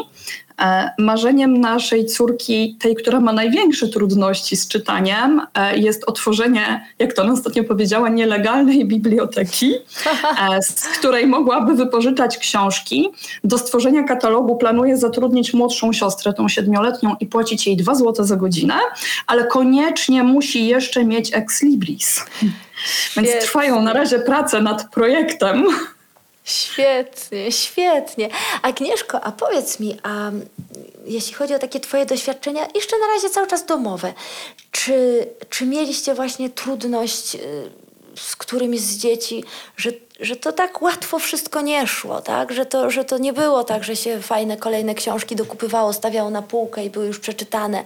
E, 0.61 0.91
marzeniem 0.99 1.61
naszej 1.61 2.07
córki, 2.07 2.77
tej, 2.81 2.97
która 2.97 3.21
ma 3.21 3.33
największe 3.33 3.89
trudności 3.89 4.57
z 4.57 4.69
czytaniem, 4.69 5.43
e, 5.55 5.79
jest 5.79 6.05
otworzenie, 6.05 6.87
jak 6.99 7.13
to 7.13 7.23
ona 7.23 7.33
ostatnio 7.33 7.65
powiedziała, 7.65 8.09
nielegalnej 8.09 8.85
biblioteki, 8.85 9.75
e, 10.51 10.63
z 10.63 10.99
której 10.99 11.27
mogłaby 11.27 11.75
wypożyczać 11.75 12.39
książki. 12.39 13.09
Do 13.45 13.59
stworzenia 13.59 14.03
katalogu 14.03 14.57
planuje 14.57 14.97
zatrudnić 14.97 15.55
młodszą 15.55 15.93
siostrę, 15.93 16.33
tą 16.33 16.49
siedmioletnią, 16.49 17.17
i 17.21 17.27
płacić 17.27 17.67
jej 17.67 17.77
2 17.77 17.95
zł 17.95 18.25
za 18.25 18.37
godzinę, 18.37 18.75
ale 19.27 19.45
koniecznie 19.45 20.23
musi 20.23 20.67
jeszcze 20.67 21.05
mieć 21.05 21.31
ex 21.35 21.63
libris. 21.63 22.25
Więc 23.17 23.29
trwają 23.41 23.83
na 23.83 23.93
razie 23.93 24.19
prace 24.19 24.61
nad 24.61 24.91
projektem. 24.91 25.67
Świetnie, 26.47 27.53
świetnie. 27.53 28.29
Agnieszko, 28.62 29.21
a 29.21 29.33
powiedz 29.33 29.81
mi, 29.81 29.97
a 30.03 30.31
jeśli 31.05 31.35
chodzi 31.35 31.55
o 31.55 31.59
takie 31.59 31.81
Twoje 31.81 32.07
doświadczenia, 32.07 32.69
jeszcze 32.75 32.99
na 32.99 33.07
razie 33.15 33.31
cały 33.31 33.47
czas 33.47 33.67
domowe, 33.67 34.12
czy, 34.71 35.26
czy 35.50 35.67
mieliście 35.67 36.15
właśnie 36.15 36.50
trudność 36.50 37.35
y, 37.35 37.38
z 38.17 38.37
którymi 38.37 38.79
z 38.79 38.97
dzieci, 38.97 39.45
że, 39.76 39.91
że 40.21 40.37
to 40.37 40.53
tak 40.53 40.83
łatwo 40.83 41.19
wszystko 41.19 41.61
nie 41.61 41.87
szło, 41.87 42.21
tak? 42.21 42.53
Że, 42.53 42.67
to, 42.67 42.91
że 42.91 43.05
to 43.05 43.19
nie 43.19 43.33
było 43.33 43.65
tak, 43.65 43.85
że 43.85 43.97
się 43.97 44.23
fajne 44.23 44.57
kolejne 44.57 44.95
książki 44.95 45.37
dokupywało, 45.37 45.93
stawiało 45.93 46.31
na 46.31 46.43
półkę 46.43 46.85
i 46.85 46.91
były 46.91 47.07
już 47.07 47.19
przeczytane, 47.19 47.85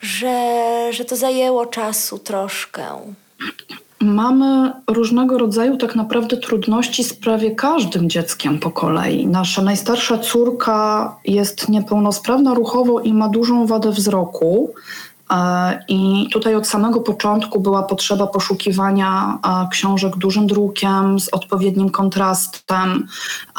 że, 0.00 0.88
że 0.92 1.04
to 1.04 1.16
zajęło 1.16 1.66
czasu 1.66 2.18
troszkę. 2.18 3.14
Mamy 4.00 4.72
różnego 4.86 5.38
rodzaju 5.38 5.76
tak 5.76 5.96
naprawdę 5.96 6.36
trudności 6.36 7.04
z 7.04 7.14
prawie 7.14 7.54
każdym 7.54 8.10
dzieckiem 8.10 8.58
po 8.58 8.70
kolei. 8.70 9.26
Nasza 9.26 9.62
najstarsza 9.62 10.18
córka 10.18 11.16
jest 11.24 11.68
niepełnosprawna 11.68 12.54
ruchowo 12.54 13.00
i 13.00 13.12
ma 13.12 13.28
dużą 13.28 13.66
wadę 13.66 13.90
wzroku. 13.90 14.74
E, 15.30 15.84
I 15.88 16.28
tutaj 16.32 16.54
od 16.54 16.68
samego 16.68 17.00
początku 17.00 17.60
była 17.60 17.82
potrzeba 17.82 18.26
poszukiwania 18.26 19.38
e, 19.46 19.68
książek 19.70 20.16
dużym 20.16 20.46
drukiem, 20.46 21.20
z 21.20 21.28
odpowiednim 21.28 21.90
kontrastem, 21.90 23.06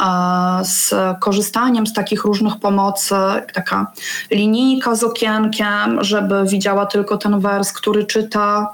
e, 0.03 0.65
z 0.65 0.93
korzystaniem 1.19 1.87
z 1.87 1.93
takich 1.93 2.23
różnych 2.23 2.59
pomocy, 2.59 3.15
taka 3.53 3.91
linijka 4.31 4.95
z 4.95 5.03
okienkiem, 5.03 6.03
żeby 6.03 6.45
widziała 6.45 6.85
tylko 6.85 7.17
ten 7.17 7.39
wers, 7.39 7.73
który 7.73 8.05
czyta. 8.05 8.73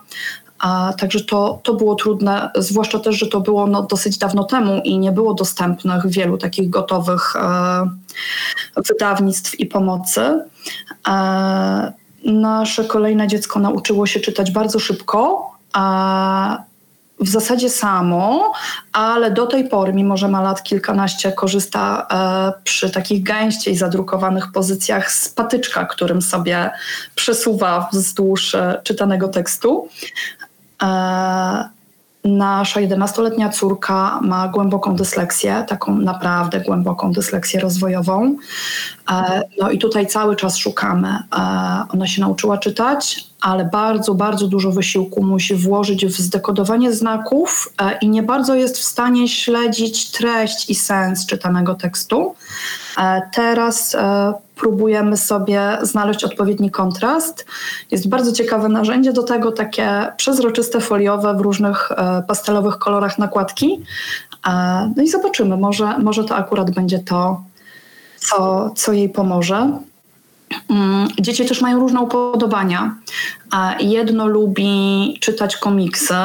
A, 0.60 0.94
także 1.00 1.20
to, 1.20 1.60
to 1.64 1.74
było 1.74 1.96
trudne, 1.96 2.50
zwłaszcza 2.56 3.00
też, 3.00 3.16
że 3.18 3.28
to 3.28 3.40
było 3.40 3.68
no, 3.68 3.84
dosyć 3.84 4.18
dawno 4.18 4.44
temu 4.44 4.82
i 4.84 5.00
nie 5.00 5.12
było 5.12 5.34
dostępnych 5.34 6.08
wielu 6.08 6.38
takich 6.38 6.70
gotowych 6.70 7.36
e, 7.36 7.90
wydawnictw 8.88 9.60
i 9.60 9.66
pomocy. 9.66 10.42
E, 11.08 11.94
nasze 12.26 12.86
kolejne 12.86 13.28
dziecko 13.28 13.60
nauczyło 13.60 14.08
się 14.08 14.20
czytać 14.20 14.52
bardzo 14.52 14.80
szybko. 14.80 15.52
A, 15.74 16.68
w 17.20 17.30
zasadzie 17.30 17.70
samo, 17.70 18.54
ale 18.92 19.32
do 19.32 19.48
tej 19.48 19.70
pory, 19.70 19.94
mimo 19.94 20.18
że 20.18 20.28
ma 20.28 20.42
lat 20.42 20.64
kilkanaście, 20.64 21.32
korzysta 21.32 22.08
e, 22.12 22.62
przy 22.64 22.90
takich 22.90 23.24
gęściej 23.24 23.76
zadrukowanych 23.76 24.52
pozycjach 24.52 25.12
z 25.12 25.30
patyczka, 25.30 25.86
którym 25.86 26.22
sobie 26.22 26.72
przesuwa 27.16 27.90
wzdłuż 27.94 28.56
e, 28.56 28.82
czytanego 28.84 29.28
tekstu. 29.28 29.90
E, 30.84 31.70
nasza 32.24 32.80
11-letnia 32.82 33.50
córka 33.50 34.20
ma 34.22 34.48
głęboką 34.48 34.96
dysleksję, 34.96 35.66
taką 35.68 35.98
naprawdę 35.98 36.60
głęboką 36.62 37.12
dysleksję 37.12 37.60
rozwojową. 37.60 38.36
E, 39.12 39.42
no 39.60 39.70
i 39.70 39.80
tutaj 39.80 40.08
cały 40.08 40.36
czas 40.36 40.58
szukamy. 40.58 41.08
E, 41.08 41.20
ona 41.94 42.08
się 42.08 42.22
nauczyła 42.22 42.58
czytać, 42.58 43.26
ale 43.48 43.66
bardzo, 43.66 44.14
bardzo 44.14 44.48
dużo 44.48 44.72
wysiłku 44.72 45.24
musi 45.24 45.56
włożyć 45.56 46.06
w 46.06 46.12
zdekodowanie 46.12 46.94
znaków 46.94 47.74
i 48.02 48.10
nie 48.10 48.24
bardzo 48.24 48.56
jest 48.56 48.78
w 48.78 48.84
stanie 48.84 49.28
śledzić 49.28 50.12
treść 50.12 50.70
i 50.70 50.76
sens 50.76 51.26
czytanego 51.26 51.76
tekstu. 51.76 52.36
Teraz 53.34 53.96
próbujemy 54.56 55.18
sobie 55.18 55.78
znaleźć 55.82 56.24
odpowiedni 56.24 56.72
kontrast. 56.72 57.46
Jest 57.92 58.10
bardzo 58.10 58.32
ciekawe 58.32 58.70
narzędzie 58.70 59.14
do 59.14 59.24
tego, 59.24 59.52
takie 59.52 60.06
przezroczyste, 60.18 60.82
foliowe 60.82 61.38
w 61.38 61.42
różnych 61.42 61.92
e, 61.92 62.24
pastelowych 62.28 62.78
kolorach 62.78 63.18
nakładki. 63.18 63.84
E, 64.48 64.94
no 64.96 65.04
i 65.04 65.08
zobaczymy, 65.08 65.58
może, 65.58 65.98
może 65.98 66.24
to 66.24 66.36
akurat 66.36 66.72
będzie 66.72 67.00
to, 67.00 67.42
co, 68.18 68.70
co 68.76 68.94
jej 68.94 69.10
pomoże. 69.10 69.80
Mm, 70.70 71.08
dzieci 71.20 71.46
też 71.46 71.62
mają 71.62 71.80
różne 71.80 72.02
upodobania. 72.02 72.96
E, 73.54 73.84
jedno 73.84 74.28
lubi 74.28 75.18
czytać 75.22 75.58
komiksy, 75.58 76.16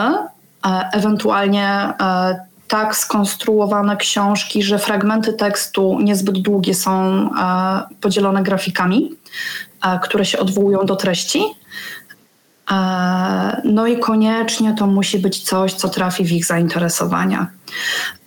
ewentualnie 0.93 1.93
tak 2.73 2.97
skonstruowane 2.97 3.97
książki, 3.97 4.63
że 4.63 4.79
fragmenty 4.79 5.33
tekstu 5.33 5.99
niezbyt 6.01 6.39
długie 6.39 6.75
są 6.75 6.93
e, 6.93 7.83
podzielone 8.01 8.43
grafikami, 8.43 9.11
e, 9.85 9.99
które 9.99 10.25
się 10.25 10.39
odwołują 10.39 10.87
do 10.87 10.97
treści. 10.97 11.45
E, 12.71 13.61
no 13.65 13.87
i 13.87 13.99
koniecznie 13.99 14.75
to 14.75 14.87
musi 14.87 15.19
być 15.19 15.43
coś, 15.43 15.75
co 15.75 15.89
trafi 15.89 16.25
w 16.25 16.33
ich 16.33 16.47
zainteresowania. 16.47 17.47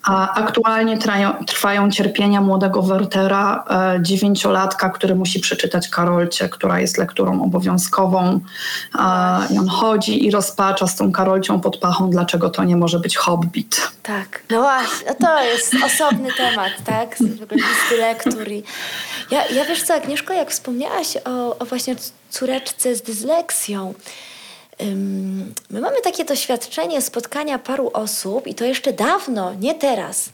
A 0.04 0.34
aktualnie 0.34 0.98
trają, 0.98 1.46
trwają 1.46 1.92
cierpienia 1.92 2.42
młodego 2.42 2.82
Wertera, 2.82 3.64
e, 3.70 4.00
dziewięciolatka, 4.02 4.90
który 4.90 5.16
musi 5.16 5.40
przeczytać 5.40 5.90
Karolcie, 5.90 6.50
która 6.50 6.80
jest 6.80 6.98
lekturą 6.98 7.44
obowiązkową. 7.44 8.40
E, 9.00 9.54
I 9.54 9.60
on 9.60 9.68
chodzi 9.68 10.26
i 10.26 10.32
rozpacza 10.32 10.88
z 10.88 10.96
tą 10.96 11.12
Karolcią 11.12 11.60
pod 11.60 11.78
pachą, 11.78 12.10
dlaczego 12.10 12.50
to 12.50 12.64
nie 12.64 12.76
może 12.76 13.00
być 13.00 13.18
Hobbit. 13.18 13.92
Tak, 14.04 14.42
no 14.50 14.62
właśnie, 14.62 15.16
to 15.16 15.44
jest 15.44 15.76
osobny 15.86 16.30
temat, 16.38 16.72
tak? 16.86 17.20
Listy 17.52 17.98
lektur. 17.98 18.48
I 18.52 18.64
ja, 19.32 19.48
ja 19.48 19.66
wiesz 19.66 19.84
co, 19.84 19.94
Agnieszko, 19.94 20.34
jak 20.34 20.52
wspomniałaś 20.52 21.18
o, 21.26 21.58
o 21.58 21.66
właśnie 21.66 21.96
córeczce 22.30 22.96
z 22.96 23.02
dysleksją, 23.02 23.94
My 25.70 25.82
mamy 25.82 26.02
takie 26.04 26.26
doświadczenie 26.26 27.02
spotkania 27.02 27.60
paru 27.60 27.90
osób, 27.94 28.48
i 28.48 28.56
to 28.56 28.66
jeszcze 28.66 28.94
dawno, 28.94 29.54
nie 29.54 29.76
teraz, 29.76 30.30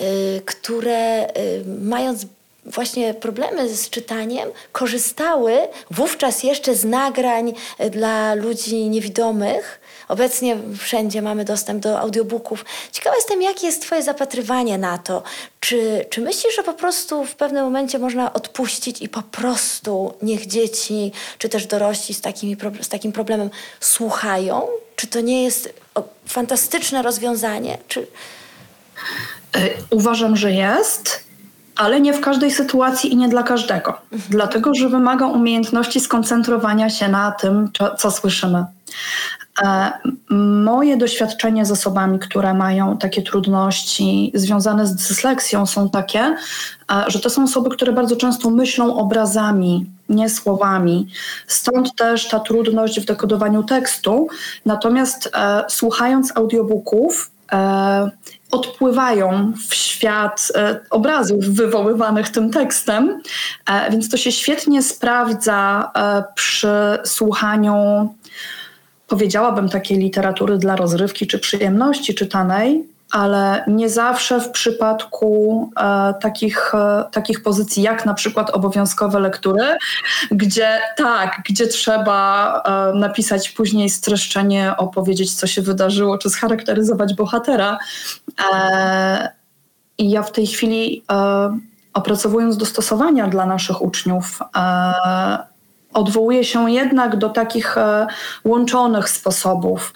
y, 0.00 0.42
które 0.44 1.28
y, 1.38 1.64
mając 1.80 2.26
właśnie 2.64 3.14
problemy 3.14 3.68
z 3.68 3.90
czytaniem, 3.90 4.48
korzystały 4.72 5.58
wówczas 5.90 6.42
jeszcze 6.42 6.74
z 6.74 6.84
nagrań 6.84 7.52
y, 7.80 7.90
dla 7.90 8.34
ludzi 8.34 8.88
niewidomych 8.88 9.80
Obecnie 10.12 10.56
wszędzie 10.78 11.22
mamy 11.22 11.44
dostęp 11.44 11.82
do 11.82 12.00
audiobooków. 12.00 12.64
Ciekawa 12.92 13.16
jestem, 13.16 13.42
jakie 13.42 13.66
jest 13.66 13.82
Twoje 13.82 14.02
zapatrywanie 14.02 14.78
na 14.78 14.98
to. 14.98 15.22
Czy, 15.60 16.06
czy 16.10 16.20
myślisz, 16.20 16.56
że 16.56 16.62
po 16.62 16.74
prostu 16.74 17.24
w 17.24 17.34
pewnym 17.34 17.64
momencie 17.64 17.98
można 17.98 18.32
odpuścić 18.32 19.02
i 19.02 19.08
po 19.08 19.22
prostu 19.22 20.14
niech 20.22 20.46
dzieci, 20.46 21.12
czy 21.38 21.48
też 21.48 21.66
dorośli 21.66 22.14
z, 22.14 22.20
takimi, 22.20 22.56
z 22.80 22.88
takim 22.88 23.12
problemem 23.12 23.50
słuchają? 23.80 24.68
Czy 24.96 25.06
to 25.06 25.20
nie 25.20 25.44
jest 25.44 25.74
fantastyczne 26.26 27.02
rozwiązanie? 27.02 27.78
Czy... 27.88 28.06
Uważam, 29.90 30.36
że 30.36 30.52
jest 30.52 31.24
ale 31.76 32.00
nie 32.00 32.12
w 32.12 32.20
każdej 32.20 32.50
sytuacji 32.50 33.12
i 33.12 33.16
nie 33.16 33.28
dla 33.28 33.42
każdego. 33.42 33.98
Mhm. 34.12 34.30
Dlatego, 34.30 34.74
że 34.74 34.88
wymaga 34.88 35.26
umiejętności 35.26 36.00
skoncentrowania 36.00 36.90
się 36.90 37.08
na 37.08 37.30
tym, 37.30 37.70
co, 37.78 37.96
co 37.96 38.10
słyszymy. 38.10 38.64
Moje 40.64 40.96
doświadczenie 40.96 41.64
z 41.66 41.70
osobami, 41.70 42.18
które 42.18 42.54
mają 42.54 42.98
takie 42.98 43.22
trudności 43.22 44.32
związane 44.34 44.86
z 44.86 44.94
dysleksją, 44.94 45.66
są 45.66 45.90
takie, 45.90 46.36
że 47.06 47.20
to 47.20 47.30
są 47.30 47.44
osoby, 47.44 47.70
które 47.70 47.92
bardzo 47.92 48.16
często 48.16 48.50
myślą 48.50 48.96
obrazami, 48.96 49.86
nie 50.08 50.30
słowami. 50.30 51.06
Stąd 51.46 51.96
też 51.96 52.28
ta 52.28 52.40
trudność 52.40 53.00
w 53.00 53.04
dekodowaniu 53.04 53.62
tekstu. 53.62 54.28
Natomiast 54.66 55.30
e, 55.34 55.64
słuchając 55.68 56.36
audiobooków, 56.36 57.30
e, 57.52 58.10
odpływają 58.50 59.52
w 59.68 59.74
świat 59.74 60.48
e, 60.54 60.80
obrazów 60.90 61.44
wywoływanych 61.44 62.28
tym 62.28 62.50
tekstem, 62.50 63.20
więc 63.90 64.08
to 64.08 64.16
się 64.16 64.32
świetnie 64.32 64.82
sprawdza 64.82 65.92
przy 66.34 66.98
słuchaniu, 67.04 68.14
powiedziałabym, 69.12 69.68
takiej 69.68 69.98
literatury 69.98 70.58
dla 70.58 70.76
rozrywki 70.76 71.26
czy 71.26 71.38
przyjemności 71.38 72.14
czytanej, 72.14 72.84
ale 73.10 73.64
nie 73.66 73.88
zawsze 73.88 74.40
w 74.40 74.50
przypadku 74.50 75.70
e, 75.76 76.14
takich, 76.20 76.74
e, 76.74 77.04
takich 77.12 77.42
pozycji, 77.42 77.82
jak 77.82 78.06
na 78.06 78.14
przykład 78.14 78.50
obowiązkowe 78.50 79.20
lektury, 79.20 79.76
gdzie 80.30 80.78
tak, 80.96 81.42
gdzie 81.48 81.66
trzeba 81.66 82.62
e, 82.62 82.98
napisać 82.98 83.50
później 83.50 83.90
streszczenie, 83.90 84.76
opowiedzieć, 84.76 85.34
co 85.34 85.46
się 85.46 85.62
wydarzyło, 85.62 86.18
czy 86.18 86.30
scharakteryzować 86.30 87.14
bohatera. 87.14 87.78
E, 88.52 89.28
I 89.98 90.10
ja 90.10 90.22
w 90.22 90.32
tej 90.32 90.46
chwili, 90.46 91.04
e, 91.12 91.58
opracowując 91.94 92.56
dostosowania 92.56 93.28
dla 93.28 93.46
naszych 93.46 93.82
uczniów, 93.82 94.40
e, 94.56 95.51
odwołuje 95.94 96.44
się 96.44 96.70
jednak 96.70 97.16
do 97.16 97.28
takich 97.28 97.76
łączonych 98.44 99.08
sposobów, 99.08 99.92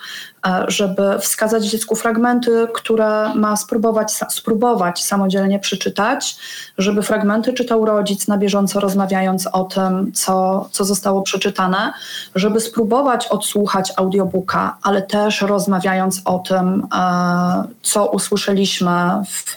E, 0.47 0.65
żeby 0.69 1.19
wskazać 1.19 1.67
dziecku 1.67 1.97
fragmenty, 1.97 2.69
które 2.75 3.35
ma 3.35 3.57
spróbować, 3.57 4.13
spróbować 4.13 5.05
samodzielnie 5.05 5.59
przeczytać, 5.59 6.37
żeby 6.79 7.03
fragmenty 7.03 7.53
czytał 7.53 7.85
rodzic 7.85 8.29
na 8.29 8.39
bieżąco 8.39 8.81
rozmawiając 8.81 9.47
o 9.47 9.65
tym, 9.65 10.13
co, 10.13 10.69
co 10.73 10.85
zostało 10.85 11.23
przeczytane, 11.23 11.93
żeby 12.35 12.61
spróbować 12.61 13.27
odsłuchać 13.27 13.93
audiobooka, 13.97 14.77
ale 14.83 15.03
też 15.03 15.43
rozmawiając 15.43 16.23
o 16.25 16.39
tym, 16.39 16.87
e, 16.95 17.65
co 17.83 18.07
usłyszeliśmy 18.07 19.23
w, 19.29 19.55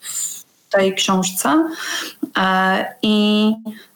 w 0.00 0.33
tej 0.74 0.94
książce. 0.94 1.68
E, 2.38 2.94
I 3.02 3.46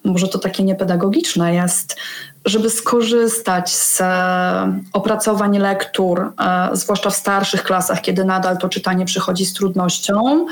może 0.05 0.29
to 0.29 0.39
takie 0.39 0.65
niepedagogiczne 0.65 1.55
jest, 1.55 1.97
żeby 2.45 2.71
skorzystać 2.71 3.71
z 3.75 4.01
e, 4.01 4.81
opracowań 4.93 5.59
lektur, 5.59 6.21
e, 6.41 6.69
zwłaszcza 6.73 7.11
w 7.11 7.17
starszych 7.17 7.63
klasach, 7.63 8.01
kiedy 8.01 8.25
nadal 8.25 8.59
to 8.59 8.69
czytanie 8.69 9.05
przychodzi 9.05 9.47
z 9.47 9.53
trudnością, 9.53 10.47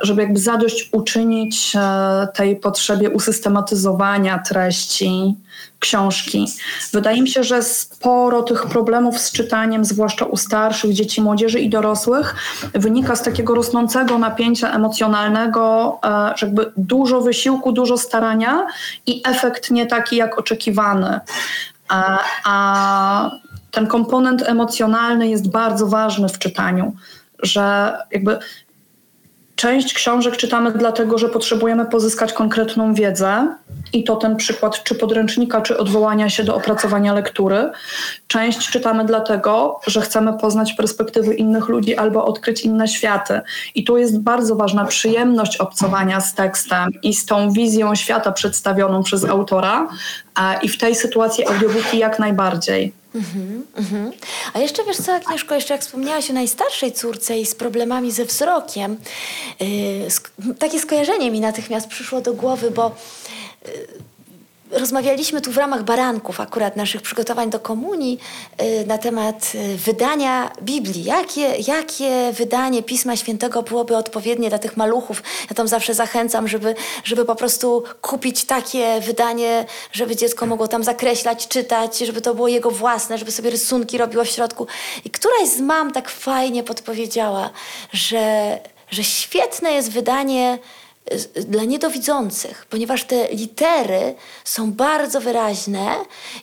żeby 0.00 0.22
jakby 0.22 0.40
zadość 0.40 0.88
uczynić 0.92 1.72
tej 2.34 2.56
potrzebie 2.56 3.10
usystematyzowania 3.10 4.38
treści 4.38 5.36
książki. 5.78 6.48
Wydaje 6.92 7.22
mi 7.22 7.28
się, 7.28 7.44
że 7.44 7.62
sporo 7.62 8.42
tych 8.42 8.66
problemów 8.66 9.18
z 9.18 9.32
czytaniem, 9.32 9.84
zwłaszcza 9.84 10.24
u 10.24 10.36
starszych 10.36 10.92
dzieci, 10.92 11.22
młodzieży 11.22 11.58
i 11.60 11.68
dorosłych, 11.68 12.34
wynika 12.74 13.16
z 13.16 13.22
takiego 13.22 13.54
rosnącego 13.54 14.18
napięcia 14.18 14.72
emocjonalnego, 14.72 15.98
że 16.36 16.46
jakby 16.46 16.72
dużo 16.76 17.20
wysiłku, 17.20 17.72
dużo 17.72 17.98
starania 17.98 18.66
i 19.06 19.22
efekt 19.24 19.70
nie 19.70 19.86
taki 19.86 20.16
jak 20.16 20.38
oczekiwany. 20.38 21.20
A, 21.88 22.18
a 22.44 23.30
ten 23.70 23.86
komponent 23.86 24.42
emocjonalny 24.42 25.28
jest 25.28 25.50
bardzo 25.50 25.86
ważny 25.86 26.28
w 26.28 26.38
czytaniu, 26.38 26.96
że 27.42 27.96
jakby 28.10 28.38
Część 29.56 29.94
książek 29.94 30.36
czytamy 30.36 30.72
dlatego, 30.72 31.18
że 31.18 31.28
potrzebujemy 31.28 31.86
pozyskać 31.86 32.32
konkretną 32.32 32.94
wiedzę 32.94 33.54
i 33.92 34.04
to 34.04 34.16
ten 34.16 34.36
przykład 34.36 34.82
czy 34.84 34.94
podręcznika, 34.94 35.60
czy 35.60 35.78
odwołania 35.78 36.30
się 36.30 36.44
do 36.44 36.56
opracowania 36.56 37.14
lektury. 37.14 37.70
Część 38.28 38.70
czytamy 38.70 39.04
dlatego, 39.04 39.80
że 39.86 40.00
chcemy 40.00 40.38
poznać 40.38 40.72
perspektywy 40.72 41.34
innych 41.34 41.68
ludzi 41.68 41.96
albo 41.96 42.24
odkryć 42.24 42.60
inne 42.60 42.88
światy. 42.88 43.40
I 43.74 43.84
tu 43.84 43.98
jest 43.98 44.20
bardzo 44.20 44.56
ważna 44.56 44.84
przyjemność 44.84 45.56
obcowania 45.56 46.20
z 46.20 46.34
tekstem 46.34 46.90
i 47.02 47.14
z 47.14 47.26
tą 47.26 47.52
wizją 47.52 47.94
świata 47.94 48.32
przedstawioną 48.32 49.02
przez 49.02 49.24
autora. 49.24 49.88
I 50.62 50.68
w 50.68 50.78
tej 50.78 50.94
sytuacji 50.94 51.46
audiobooki 51.46 51.98
jak 51.98 52.18
najbardziej. 52.18 52.92
Mhm, 53.16 53.66
mhm. 53.76 54.12
A 54.54 54.58
jeszcze 54.58 54.84
wiesz 54.84 54.96
co, 54.96 55.14
Agnieszko, 55.14 55.54
jeszcze 55.54 55.74
jak 55.74 55.80
wspomniałaś 55.80 56.30
o 56.30 56.32
najstarszej 56.32 56.92
córce 56.92 57.38
i 57.38 57.46
z 57.46 57.54
problemami 57.54 58.12
ze 58.12 58.24
wzrokiem, 58.24 58.96
yy, 59.60 60.54
takie 60.58 60.80
skojarzenie 60.80 61.30
mi 61.30 61.40
natychmiast 61.40 61.88
przyszło 61.88 62.20
do 62.20 62.34
głowy, 62.34 62.70
bo 62.70 62.94
yy, 63.64 63.72
Rozmawialiśmy 64.70 65.40
tu 65.40 65.52
w 65.52 65.56
ramach 65.56 65.82
baranków, 65.82 66.40
akurat 66.40 66.76
naszych 66.76 67.02
przygotowań 67.02 67.50
do 67.50 67.60
komunii, 67.60 68.18
y, 68.62 68.86
na 68.86 68.98
temat 68.98 69.52
y, 69.54 69.76
wydania 69.76 70.52
Biblii. 70.62 71.04
Jakie, 71.04 71.54
jakie 71.66 72.32
wydanie 72.32 72.82
Pisma 72.82 73.16
Świętego 73.16 73.62
byłoby 73.62 73.96
odpowiednie 73.96 74.48
dla 74.48 74.58
tych 74.58 74.76
maluchów? 74.76 75.22
Ja 75.50 75.56
tam 75.56 75.68
zawsze 75.68 75.94
zachęcam, 75.94 76.48
żeby, 76.48 76.74
żeby 77.04 77.24
po 77.24 77.34
prostu 77.34 77.84
kupić 78.00 78.44
takie 78.44 79.00
wydanie, 79.00 79.66
żeby 79.92 80.16
dziecko 80.16 80.46
mogło 80.46 80.68
tam 80.68 80.84
zakreślać, 80.84 81.48
czytać, 81.48 81.98
żeby 81.98 82.20
to 82.20 82.34
było 82.34 82.48
jego 82.48 82.70
własne, 82.70 83.18
żeby 83.18 83.30
sobie 83.30 83.50
rysunki 83.50 83.98
robiło 83.98 84.24
w 84.24 84.28
środku. 84.28 84.66
I 85.04 85.10
któraś 85.10 85.48
z 85.48 85.60
mam 85.60 85.92
tak 85.92 86.08
fajnie 86.08 86.62
podpowiedziała, 86.62 87.50
że, 87.92 88.58
że 88.90 89.04
świetne 89.04 89.72
jest 89.72 89.92
wydanie 89.92 90.58
dla 91.34 91.64
niedowidzących, 91.64 92.66
ponieważ 92.70 93.04
te 93.04 93.28
litery 93.28 94.14
są 94.44 94.72
bardzo 94.72 95.20
wyraźne 95.20 95.94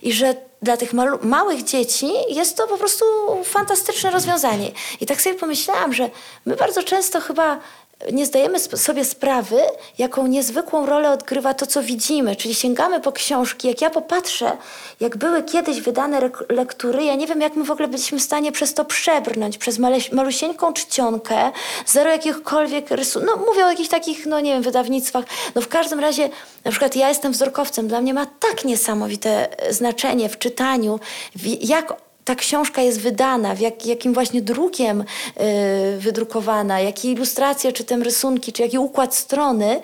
i 0.02 0.14
że 0.14 0.36
dla 0.62 0.78
tych 0.78 0.94
małych 1.24 1.64
dzieci 1.64 2.12
jest 2.30 2.58
to 2.58 2.68
po 2.68 2.78
prostu 2.78 3.06
fantastyczne 3.44 4.12
rozwiązanie. 4.12 4.72
I 5.02 5.06
tak 5.06 5.22
sobie 5.22 5.36
pomyślałam, 5.36 5.94
że 5.94 6.10
my 6.46 6.56
bardzo 6.56 6.84
często 6.84 7.22
chyba 7.22 7.60
nie 8.12 8.26
zdajemy 8.26 8.60
sobie 8.60 9.06
sprawy, 9.06 9.58
jaką 9.98 10.28
niezwykłą 10.28 10.86
rolę 10.86 11.12
odgrywa 11.12 11.54
to, 11.54 11.66
co 11.68 11.84
widzimy. 11.84 12.36
Czyli 12.36 12.56
sięgamy 12.56 13.00
po 13.02 13.12
książki. 13.12 13.68
Jak 13.68 13.82
ja 13.82 13.90
popatrzę, 13.90 14.52
jak 15.00 15.18
były 15.18 15.44
kiedyś 15.44 15.82
wydane 15.82 16.30
lektury, 16.50 17.04
ja 17.04 17.16
nie 17.16 17.28
wiem, 17.28 17.42
jak 17.42 17.56
my 17.56 17.64
w 17.64 17.72
ogóle 17.72 17.88
byliśmy 17.88 18.20
w 18.20 18.24
stanie 18.24 18.52
przez 18.52 18.74
to 18.74 18.86
przebrnąć, 18.86 19.58
przez 19.58 19.80
malusieńką 20.12 20.74
czcionkę, 20.74 21.52
zero 21.86 22.12
jakichkolwiek 22.12 22.92
rysunków. 22.92 23.32
No 23.36 23.46
mówię 23.46 23.66
o 23.66 23.70
jakichś 23.70 23.90
takich, 23.90 24.26
no 24.26 24.40
nie 24.40 24.54
wiem, 24.54 24.64
wydawnictwach. 24.64 25.26
No 25.56 25.62
w 25.62 25.68
każdym 25.68 26.00
razie, 26.00 26.30
na 26.66 26.72
przykład 26.72 26.96
ja 26.96 27.10
jestem 27.10 27.32
wzrokowcem. 27.32 27.88
Dla 27.88 28.02
mnie 28.02 28.14
ma 28.14 28.26
tak 28.26 28.66
niesamowite 28.66 29.48
znaczenie 29.70 30.30
w 30.30 30.40
czytaniu, 30.40 31.00
jak 31.62 31.94
ta 32.26 32.36
książka 32.36 32.82
jest 32.82 33.02
wydana, 33.02 33.54
jak, 33.60 33.86
jakim 33.86 34.14
właśnie 34.14 34.42
drukiem 34.42 35.02
y, 35.02 35.06
wydrukowana, 36.00 36.80
jakie 36.80 37.12
ilustracje, 37.12 37.74
czy 37.74 37.84
ten 37.84 38.02
rysunki, 38.02 38.54
czy 38.54 38.62
jaki 38.62 38.78
układ 38.78 39.16
strony. 39.16 39.82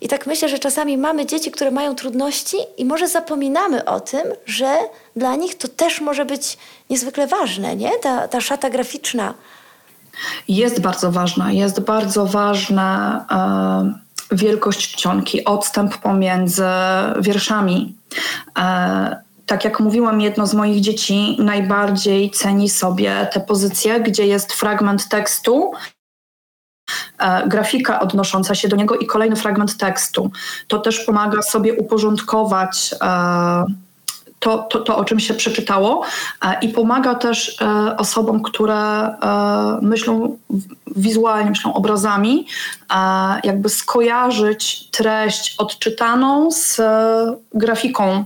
I 0.00 0.08
tak 0.08 0.26
myślę, 0.26 0.48
że 0.48 0.58
czasami 0.58 0.98
mamy 0.98 1.26
dzieci, 1.26 1.50
które 1.50 1.70
mają 1.70 1.94
trudności 1.94 2.56
i 2.76 2.84
może 2.84 3.08
zapominamy 3.08 3.84
o 3.84 4.00
tym, 4.00 4.22
że 4.46 4.76
dla 5.16 5.36
nich 5.36 5.54
to 5.54 5.68
też 5.68 6.00
może 6.00 6.24
być 6.24 6.58
niezwykle 6.90 7.26
ważne, 7.26 7.76
nie? 7.76 7.90
Ta, 8.02 8.28
ta 8.28 8.40
szata 8.40 8.70
graficzna. 8.70 9.34
Jest 10.48 10.80
bardzo 10.80 11.12
ważna. 11.12 11.52
Jest 11.52 11.80
bardzo 11.80 12.26
ważna 12.26 13.24
e, 14.32 14.36
wielkość 14.36 14.92
czcionki, 14.92 15.44
odstęp 15.44 15.98
pomiędzy 15.98 16.64
wierszami. 17.20 17.94
E, 18.58 19.25
tak 19.46 19.64
jak 19.64 19.80
mówiłam, 19.80 20.20
jedno 20.20 20.46
z 20.46 20.54
moich 20.54 20.80
dzieci 20.80 21.36
najbardziej 21.38 22.30
ceni 22.30 22.68
sobie 22.68 23.28
te 23.32 23.40
pozycje, 23.40 24.00
gdzie 24.00 24.26
jest 24.26 24.52
fragment 24.52 25.08
tekstu, 25.08 25.72
e, 27.18 27.48
grafika 27.48 28.00
odnosząca 28.00 28.54
się 28.54 28.68
do 28.68 28.76
niego 28.76 28.96
i 28.96 29.06
kolejny 29.06 29.36
fragment 29.36 29.76
tekstu. 29.76 30.30
To 30.68 30.78
też 30.78 31.00
pomaga 31.00 31.42
sobie 31.42 31.74
uporządkować 31.74 32.94
e, 33.02 33.64
to, 34.38 34.58
to, 34.58 34.80
to, 34.80 34.96
o 34.96 35.04
czym 35.04 35.20
się 35.20 35.34
przeczytało 35.34 36.02
e, 36.42 36.58
i 36.60 36.68
pomaga 36.68 37.14
też 37.14 37.58
osobom, 37.98 38.42
które 38.42 39.14
myślą 39.82 40.38
wizualnie, 40.96 41.50
myślą 41.50 41.74
obrazami, 41.74 42.46
jakby 43.44 43.68
skojarzyć 43.68 44.90
treść 44.90 45.54
odczytaną 45.58 46.50
z 46.50 46.80
grafiką 47.54 48.24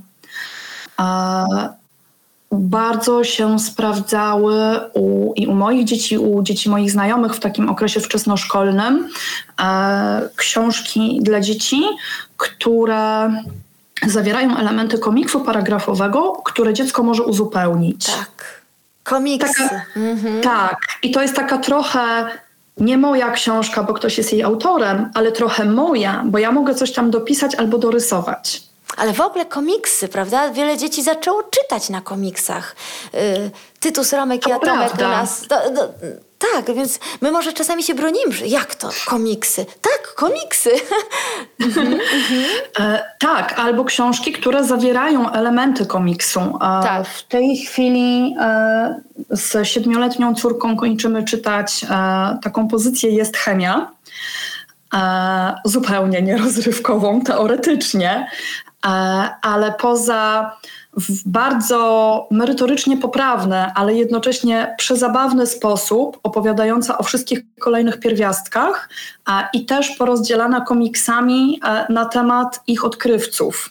bardzo 2.53 3.25
się 3.25 3.59
sprawdzały 3.59 4.81
u, 4.95 5.33
i 5.37 5.47
u 5.47 5.55
moich 5.55 5.85
dzieci, 5.85 6.19
u 6.19 6.43
dzieci 6.43 6.71
moich 6.71 6.91
znajomych 6.91 7.35
w 7.35 7.41
takim 7.41 7.69
okresie 7.69 8.01
wczesnoszkolnym 8.01 9.09
e, 9.61 10.29
książki 10.37 11.19
dla 11.23 11.41
dzieci, 11.41 11.83
które 12.37 13.33
zawierają 14.07 14.57
elementy 14.57 14.99
komiksu 14.99 15.41
paragrafowego, 15.41 16.33
które 16.33 16.75
dziecko 16.75 17.03
może 17.03 17.23
uzupełnić. 17.23 18.07
Tak. 18.07 18.61
Komiksy. 19.03 19.63
Taka, 19.63 19.85
mhm. 19.97 20.41
Tak. 20.41 20.77
I 21.03 21.11
to 21.11 21.23
jest 21.23 21.37
taka 21.37 21.59
trochę 21.59 22.27
nie 22.77 22.99
moja 22.99 23.31
książka, 23.31 23.83
bo 23.83 23.95
ktoś 23.95 24.19
jest 24.19 24.33
jej 24.33 24.43
autorem, 24.43 25.11
ale 25.15 25.33
trochę 25.33 25.65
moja, 25.65 26.23
bo 26.27 26.39
ja 26.39 26.53
mogę 26.53 26.75
coś 26.75 26.93
tam 26.93 27.11
dopisać 27.11 27.55
albo 27.55 27.79
dorysować. 27.79 28.70
Ale 28.97 29.13
w 29.13 29.21
ogóle 29.21 29.47
komiksy, 29.47 30.09
prawda? 30.09 30.51
Wiele 30.51 30.77
dzieci 30.77 31.03
zaczęło 31.03 31.43
czytać 31.43 31.89
na 31.89 32.01
komiksach. 32.01 32.77
Yy, 33.13 33.21
Tytus 33.81 34.13
Romek 34.13 34.49
i 34.49 34.53
Atomek 34.53 34.97
do 34.97 35.09
nas. 35.09 35.47
Do, 35.47 35.71
do, 35.71 35.89
tak, 36.53 36.75
więc 36.75 36.99
my 37.21 37.33
może 37.33 37.53
czasami 37.53 37.83
się 37.83 37.95
bronimy, 37.95 38.33
że 38.33 38.47
jak 38.47 38.75
to 38.75 38.91
komiksy? 39.07 39.67
Tak, 39.81 40.15
komiksy. 40.15 40.71
e, 42.81 43.03
tak, 43.19 43.59
albo 43.59 43.85
książki, 43.85 44.33
które 44.33 44.65
zawierają 44.65 45.33
elementy 45.33 45.87
komiksu. 45.87 46.41
E, 46.41 46.59
tak. 46.61 47.07
W 47.07 47.23
tej 47.23 47.57
chwili 47.57 48.35
e, 48.41 49.01
z 49.31 49.69
siedmioletnią 49.69 50.35
córką 50.35 50.77
kończymy 50.77 51.25
czytać 51.25 51.85
e, 51.85 51.87
taką 52.43 52.69
pozycję 52.69 53.11
Jest 53.11 53.37
chemia. 53.37 53.91
E, 54.95 55.55
zupełnie 55.65 56.23
nierozrywkową 56.23 57.21
teoretycznie, 57.21 58.27
ale 59.43 59.75
poza 59.81 60.53
w 60.97 61.29
bardzo 61.29 62.29
merytorycznie 62.31 62.97
poprawny, 62.97 63.73
ale 63.75 63.95
jednocześnie 63.95 64.75
przezabawny 64.79 65.47
sposób, 65.47 66.19
opowiadająca 66.23 66.99
o 66.99 67.03
wszystkich 67.03 67.41
kolejnych 67.61 68.01
pierwiastkach 68.01 68.89
a, 69.25 69.49
i 69.53 69.65
też 69.65 69.91
porozdzielana 69.91 70.61
komiksami 70.61 71.61
e, 71.65 71.93
na 71.93 72.05
temat 72.05 72.61
ich 72.67 72.85
odkrywców. 72.85 73.71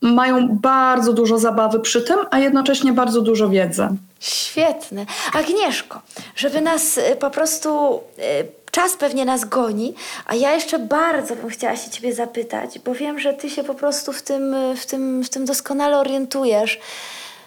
Mają 0.00 0.48
bardzo 0.48 1.12
dużo 1.12 1.38
zabawy 1.38 1.80
przy 1.80 2.02
tym, 2.02 2.16
a 2.30 2.38
jednocześnie 2.38 2.92
bardzo 2.92 3.20
dużo 3.20 3.48
wiedzy. 3.48 3.88
Świetne. 4.20 5.06
Agnieszko, 5.32 6.02
żeby 6.36 6.60
nas 6.60 6.98
e, 6.98 7.16
po 7.16 7.30
prostu 7.30 8.00
e, 8.18 8.44
czas 8.76 8.96
pewnie 8.96 9.24
nas 9.24 9.44
goni, 9.44 9.94
a 10.26 10.34
ja 10.34 10.54
jeszcze 10.54 10.78
bardzo 10.78 11.36
bym 11.36 11.48
chciała 11.48 11.76
się 11.76 11.90
Ciebie 11.90 12.14
zapytać, 12.14 12.78
bo 12.78 12.94
wiem, 12.94 13.18
że 13.18 13.34
Ty 13.34 13.50
się 13.50 13.64
po 13.64 13.74
prostu 13.74 14.12
w 14.12 14.22
tym, 14.22 14.56
w 14.76 14.86
tym, 14.86 15.24
w 15.24 15.28
tym 15.28 15.44
doskonale 15.44 15.98
orientujesz. 15.98 16.80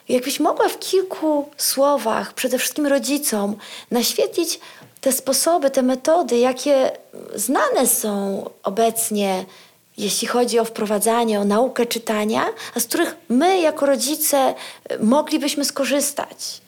Jakbyś 0.09 0.39
mogła 0.39 0.69
w 0.69 0.79
kilku 0.79 1.49
słowach, 1.57 2.33
przede 2.33 2.57
wszystkim 2.57 2.87
rodzicom, 2.87 3.55
naświetlić 3.91 4.59
te 5.01 5.11
sposoby, 5.11 5.71
te 5.71 5.81
metody, 5.81 6.37
jakie 6.37 6.91
znane 7.35 7.87
są 7.87 8.43
obecnie, 8.63 9.45
jeśli 9.97 10.27
chodzi 10.27 10.59
o 10.59 10.65
wprowadzanie, 10.65 11.39
o 11.39 11.45
naukę 11.45 11.85
czytania, 11.85 12.45
a 12.75 12.79
z 12.79 12.85
których 12.85 13.15
my 13.29 13.59
jako 13.59 13.85
rodzice 13.85 14.53
moglibyśmy 14.99 15.65
skorzystać. 15.65 16.61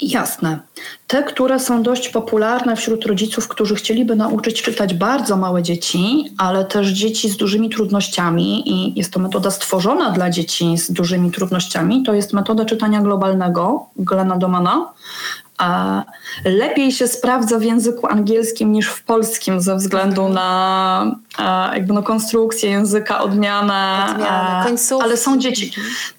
Jasne. 0.00 0.58
Te, 1.06 1.22
które 1.22 1.60
są 1.60 1.82
dość 1.82 2.08
popularne 2.08 2.76
wśród 2.76 3.06
rodziców, 3.06 3.48
którzy 3.48 3.74
chcieliby 3.74 4.16
nauczyć 4.16 4.62
czytać 4.62 4.94
bardzo 4.94 5.36
małe 5.36 5.62
dzieci, 5.62 6.24
ale 6.38 6.64
też 6.64 6.88
dzieci 6.88 7.28
z 7.28 7.36
dużymi 7.36 7.70
trudnościami, 7.70 8.70
i 8.70 8.98
jest 8.98 9.12
to 9.12 9.20
metoda 9.20 9.50
stworzona 9.50 10.10
dla 10.10 10.30
dzieci 10.30 10.78
z 10.78 10.92
dużymi 10.92 11.30
trudnościami, 11.30 12.02
to 12.02 12.14
jest 12.14 12.32
metoda 12.32 12.64
czytania 12.64 13.00
globalnego 13.00 13.86
Glena 13.96 14.36
Domana. 14.36 14.92
Lepiej 16.44 16.92
się 16.92 17.08
sprawdza 17.08 17.58
w 17.58 17.62
języku 17.62 18.06
angielskim 18.06 18.72
niż 18.72 18.88
w 18.88 19.04
polskim 19.04 19.60
ze 19.60 19.76
względu 19.76 20.28
na 20.28 21.16
jakby 21.74 21.92
no 21.92 22.02
konstrukcję 22.02 22.70
języka, 22.70 23.20
odmianę. 23.22 24.06
Odmianę, 24.10 24.64
Ale 25.02 25.16
są 25.16 25.38
dzieci. 25.38 25.72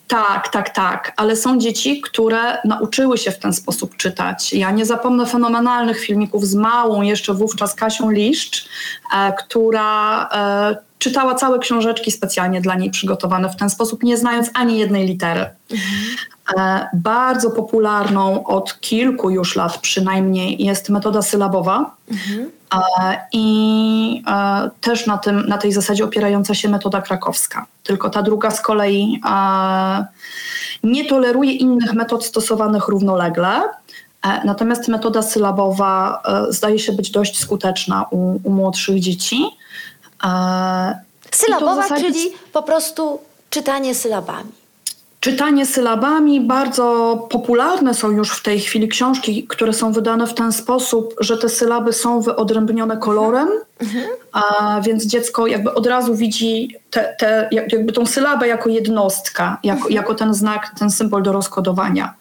Tak, 0.09 0.47
tak, 0.47 0.69
tak. 0.69 1.13
Ale 1.15 1.35
są 1.35 1.59
dzieci, 1.59 2.01
które 2.01 2.57
nauczyły 2.65 3.17
się 3.17 3.31
w 3.31 3.39
ten 3.39 3.53
sposób 3.53 3.97
czytać. 3.97 4.53
Ja 4.53 4.71
nie 4.71 4.85
zapomnę 4.85 5.25
fenomenalnych 5.25 5.99
filmików 5.99 6.47
z 6.47 6.55
małą, 6.55 7.01
jeszcze 7.01 7.33
wówczas 7.33 7.75
Kasią 7.75 8.09
Liszcz, 8.09 8.69
e, 9.15 9.33
która 9.33 10.29
e, 10.29 10.77
czytała 10.99 11.35
całe 11.35 11.59
książeczki 11.59 12.11
specjalnie 12.11 12.61
dla 12.61 12.75
niej 12.75 12.91
przygotowane 12.91 13.49
w 13.49 13.55
ten 13.55 13.69
sposób, 13.69 14.03
nie 14.03 14.17
znając 14.17 14.49
ani 14.53 14.79
jednej 14.79 15.07
litery. 15.07 15.45
Mhm. 15.71 15.89
E, 16.57 16.87
bardzo 16.93 17.51
popularną 17.51 18.43
od 18.43 18.79
kilku 18.79 19.29
już 19.29 19.55
lat 19.55 19.77
przynajmniej 19.77 20.65
jest 20.65 20.89
metoda 20.89 21.21
sylabowa. 21.21 21.95
Mhm. 22.11 22.51
I 23.31 24.23
e, 24.27 24.69
też 24.81 25.05
na, 25.05 25.17
tym, 25.17 25.45
na 25.47 25.57
tej 25.57 25.71
zasadzie 25.71 26.03
opierająca 26.05 26.53
się 26.55 26.69
metoda 26.69 27.01
krakowska. 27.01 27.65
Tylko 27.83 28.09
ta 28.09 28.21
druga 28.21 28.51
z 28.51 28.61
kolei 28.61 29.21
e, 29.29 30.05
nie 30.83 31.05
toleruje 31.05 31.51
innych 31.51 31.93
metod 31.93 32.25
stosowanych 32.25 32.87
równolegle. 32.87 33.61
E, 34.25 34.45
natomiast 34.45 34.87
metoda 34.87 35.21
sylabowa 35.21 36.23
zdaje 36.49 36.79
się 36.79 36.91
być 36.91 37.11
dość 37.11 37.39
skuteczna 37.39 38.05
u, 38.11 38.39
u 38.43 38.49
młodszych 38.49 38.99
dzieci. 38.99 39.45
Sylabowa, 41.31 41.81
zasadzie... 41.81 42.13
czyli 42.13 42.31
po 42.53 42.63
prostu 42.63 43.19
czytanie 43.49 43.95
sylabami. 43.95 44.58
Czytanie 45.19 45.65
sylabami, 45.65 46.41
bardzo 46.41 47.15
popularne 47.29 47.93
są 47.93 48.11
już 48.11 48.31
w 48.31 48.43
tej 48.43 48.59
chwili 48.59 48.87
książki, 48.87 49.47
które 49.47 49.73
są 49.73 49.91
wydane 49.91 50.27
w 50.27 50.33
ten 50.33 50.51
sposób, 50.51 51.15
że 51.19 51.37
te 51.37 51.49
sylaby 51.49 51.93
są 51.93 52.21
wyodrębnione 52.21 52.97
kolorem, 52.97 53.49
a 54.31 54.81
więc 54.81 55.05
dziecko 55.05 55.47
jakby 55.47 55.73
od 55.73 55.87
razu 55.87 56.15
widzi 56.15 56.75
te, 56.89 57.15
te, 57.19 57.49
jakby 57.51 57.91
tą 57.93 58.05
sylabę 58.05 58.47
jako 58.47 58.69
jednostkę, 58.69 59.55
jako, 59.63 59.89
jako 59.89 60.15
ten 60.15 60.33
znak, 60.33 60.71
ten 60.79 60.91
symbol 60.91 61.23
do 61.23 61.31
rozkodowania. 61.31 62.13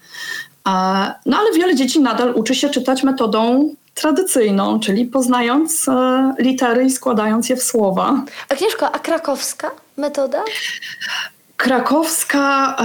No 1.27 1.39
ale 1.39 1.53
wiele 1.57 1.75
dzieci 1.75 2.01
nadal 2.01 2.35
uczy 2.35 2.55
się 2.55 2.69
czytać 2.69 3.03
metodą 3.03 3.71
tradycyjną, 3.95 4.81
czyli 4.81 5.05
poznając 5.05 5.89
e, 5.89 6.35
litery 6.39 6.85
i 6.85 6.91
składając 6.91 7.49
je 7.49 7.57
w 7.57 7.63
słowa. 7.63 8.23
Agnieszko, 8.49 8.91
a 8.93 8.99
krakowska 8.99 9.71
metoda? 9.97 10.45
Krakowska 11.59 12.77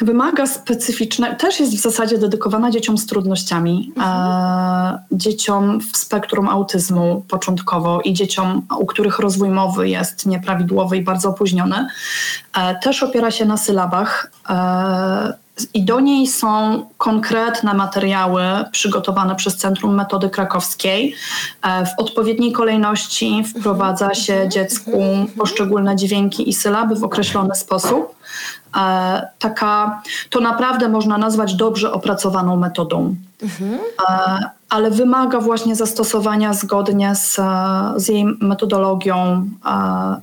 e, 0.00 0.04
wymaga 0.04 0.46
specyficznej, 0.46 1.36
też 1.36 1.60
jest 1.60 1.74
w 1.74 1.80
zasadzie 1.80 2.18
dedykowana 2.18 2.70
dzieciom 2.70 2.98
z 2.98 3.06
trudnościami, 3.06 3.92
e, 3.96 4.00
mhm. 4.00 4.98
dzieciom 5.12 5.80
w 5.80 5.96
spektrum 5.96 6.48
autyzmu 6.48 7.24
początkowo 7.28 8.00
i 8.00 8.12
dzieciom, 8.12 8.62
u 8.78 8.86
których 8.86 9.18
rozwój 9.18 9.50
mowy 9.50 9.88
jest 9.88 10.26
nieprawidłowy 10.26 10.96
i 10.96 11.02
bardzo 11.02 11.28
opóźniony. 11.28 11.86
E, 12.56 12.74
też 12.74 13.02
opiera 13.02 13.30
się 13.30 13.44
na 13.44 13.56
sylabach. 13.56 14.32
I 15.74 15.84
do 15.84 16.00
niej 16.00 16.26
są 16.26 16.86
konkretne 16.98 17.74
materiały 17.74 18.42
przygotowane 18.72 19.36
przez 19.36 19.56
Centrum 19.56 19.94
Metody 19.94 20.30
Krakowskiej. 20.30 21.14
E, 21.62 21.86
w 21.86 21.88
odpowiedniej 21.96 22.52
kolejności 22.52 23.44
wprowadza 23.44 24.14
się 24.14 24.32
mhm. 24.32 24.50
dziecku 24.50 24.90
poszczególne 25.38 25.96
dźwięki 25.96 26.48
i 26.48 26.52
sylaby 26.52 26.96
w 26.96 27.04
określony 27.04 27.54
sposób. 27.54 28.14
E, 28.76 29.28
taka, 29.38 30.02
to 30.30 30.40
naprawdę 30.40 30.88
można 30.88 31.18
nazwać 31.18 31.54
dobrze 31.54 31.92
opracowaną 31.92 32.56
metodą. 32.56 33.14
Mhm. 33.42 33.78
E, 34.08 34.50
ale 34.68 34.90
wymaga 34.90 35.40
właśnie 35.40 35.76
zastosowania 35.76 36.54
zgodnie 36.54 37.14
z, 37.14 37.40
z 37.96 38.08
jej 38.08 38.24
metodologią. 38.24 39.48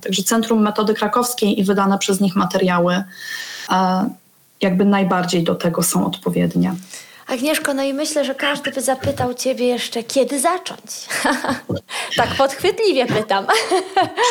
Także 0.04 0.24
Centrum 0.24 0.62
Metody 0.62 0.94
Krakowskiej 0.94 1.60
i 1.60 1.64
wydane 1.64 1.98
przez 1.98 2.20
nich 2.22 2.36
materiały 2.36 3.04
jakby 4.62 4.86
najbardziej 4.86 5.44
do 5.44 5.56
tego 5.56 5.84
są 5.84 6.06
odpowiednie. 6.06 6.74
Agnieszko, 7.28 7.74
no 7.74 7.84
i 7.84 7.94
myślę, 7.94 8.26
że 8.26 8.36
każdy 8.36 8.72
by 8.72 8.82
zapytał 8.82 9.34
Ciebie 9.34 9.68
jeszcze, 9.68 10.04
kiedy 10.04 10.40
zacząć? 10.40 10.92
tak 12.18 12.30
podchwytliwie 12.38 13.06
pytam. 13.06 13.48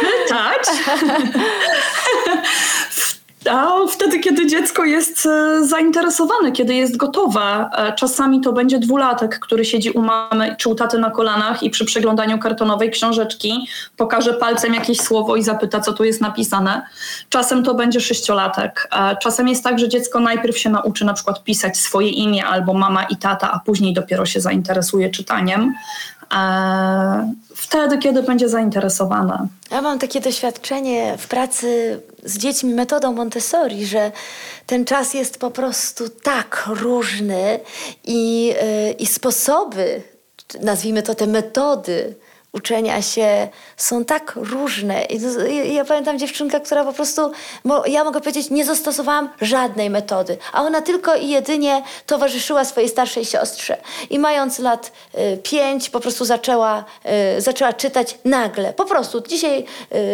Czytać? 0.00 0.66
A 3.50 3.86
wtedy, 3.90 4.20
kiedy 4.20 4.46
dziecko 4.46 4.84
jest 4.84 5.26
e, 5.26 5.64
zainteresowane, 5.64 6.52
kiedy 6.52 6.74
jest 6.74 6.96
gotowe. 6.96 7.70
E, 7.76 7.92
czasami 7.92 8.40
to 8.40 8.52
będzie 8.52 8.78
dwulatek, 8.78 9.38
który 9.38 9.64
siedzi 9.64 9.90
u 9.90 10.02
mamy 10.02 10.56
czy 10.58 10.68
u 10.68 10.74
taty 10.74 10.98
na 10.98 11.10
kolanach 11.10 11.62
i 11.62 11.70
przy 11.70 11.84
przeglądaniu 11.84 12.38
kartonowej 12.38 12.90
książeczki 12.90 13.68
pokaże 13.96 14.34
palcem 14.34 14.74
jakieś 14.74 15.00
słowo 15.00 15.36
i 15.36 15.42
zapyta, 15.42 15.80
co 15.80 15.92
tu 15.92 16.04
jest 16.04 16.20
napisane. 16.20 16.82
Czasem 17.28 17.64
to 17.64 17.74
będzie 17.74 18.00
sześciolatek. 18.00 18.88
E, 18.92 19.16
czasem 19.16 19.48
jest 19.48 19.64
tak, 19.64 19.78
że 19.78 19.88
dziecko 19.88 20.20
najpierw 20.20 20.58
się 20.58 20.70
nauczy 20.70 21.04
na 21.04 21.14
przykład 21.14 21.44
pisać 21.44 21.76
swoje 21.76 22.08
imię 22.08 22.46
albo 22.46 22.74
mama 22.74 23.04
i 23.04 23.16
tata, 23.16 23.52
a 23.52 23.58
później 23.58 23.94
dopiero 23.94 24.26
się 24.26 24.40
zainteresuje 24.40 25.10
czytaniem. 25.10 25.74
Wtedy, 27.54 27.98
kiedy 27.98 28.22
będzie 28.22 28.48
zainteresowana. 28.48 29.46
Ja 29.70 29.82
mam 29.82 29.98
takie 29.98 30.20
doświadczenie 30.20 31.14
w 31.18 31.28
pracy 31.28 32.00
z 32.24 32.38
dziećmi 32.38 32.74
metodą 32.74 33.12
Montessori, 33.12 33.86
że 33.86 34.12
ten 34.66 34.84
czas 34.84 35.14
jest 35.14 35.38
po 35.38 35.50
prostu 35.50 36.08
tak 36.08 36.64
różny 36.66 37.60
i, 38.04 38.46
yy, 38.46 38.92
i 38.98 39.06
sposoby, 39.06 40.02
nazwijmy 40.60 41.02
to 41.02 41.14
te 41.14 41.26
metody, 41.26 42.14
uczenia 42.56 43.02
się 43.02 43.48
są 43.76 44.04
tak 44.04 44.32
różne. 44.36 45.04
I 45.04 45.74
ja 45.74 45.84
pamiętam 45.84 46.18
dziewczynkę, 46.18 46.60
która 46.60 46.84
po 46.84 46.92
prostu, 46.92 47.30
ja 47.86 48.04
mogę 48.04 48.20
powiedzieć, 48.20 48.50
nie 48.50 48.64
zastosowałam 48.64 49.28
żadnej 49.40 49.90
metody, 49.90 50.38
a 50.52 50.62
ona 50.62 50.82
tylko 50.82 51.14
i 51.14 51.28
jedynie 51.28 51.82
towarzyszyła 52.06 52.64
swojej 52.64 52.88
starszej 52.88 53.24
siostrze. 53.24 53.76
I 54.10 54.18
mając 54.18 54.58
lat 54.58 54.92
y, 55.14 55.36
pięć, 55.42 55.90
po 55.90 56.00
prostu 56.00 56.24
zaczęła, 56.24 56.84
y, 57.36 57.40
zaczęła 57.40 57.72
czytać 57.72 58.18
nagle. 58.24 58.72
Po 58.72 58.84
prostu 58.84 59.20
dzisiaj, 59.20 59.64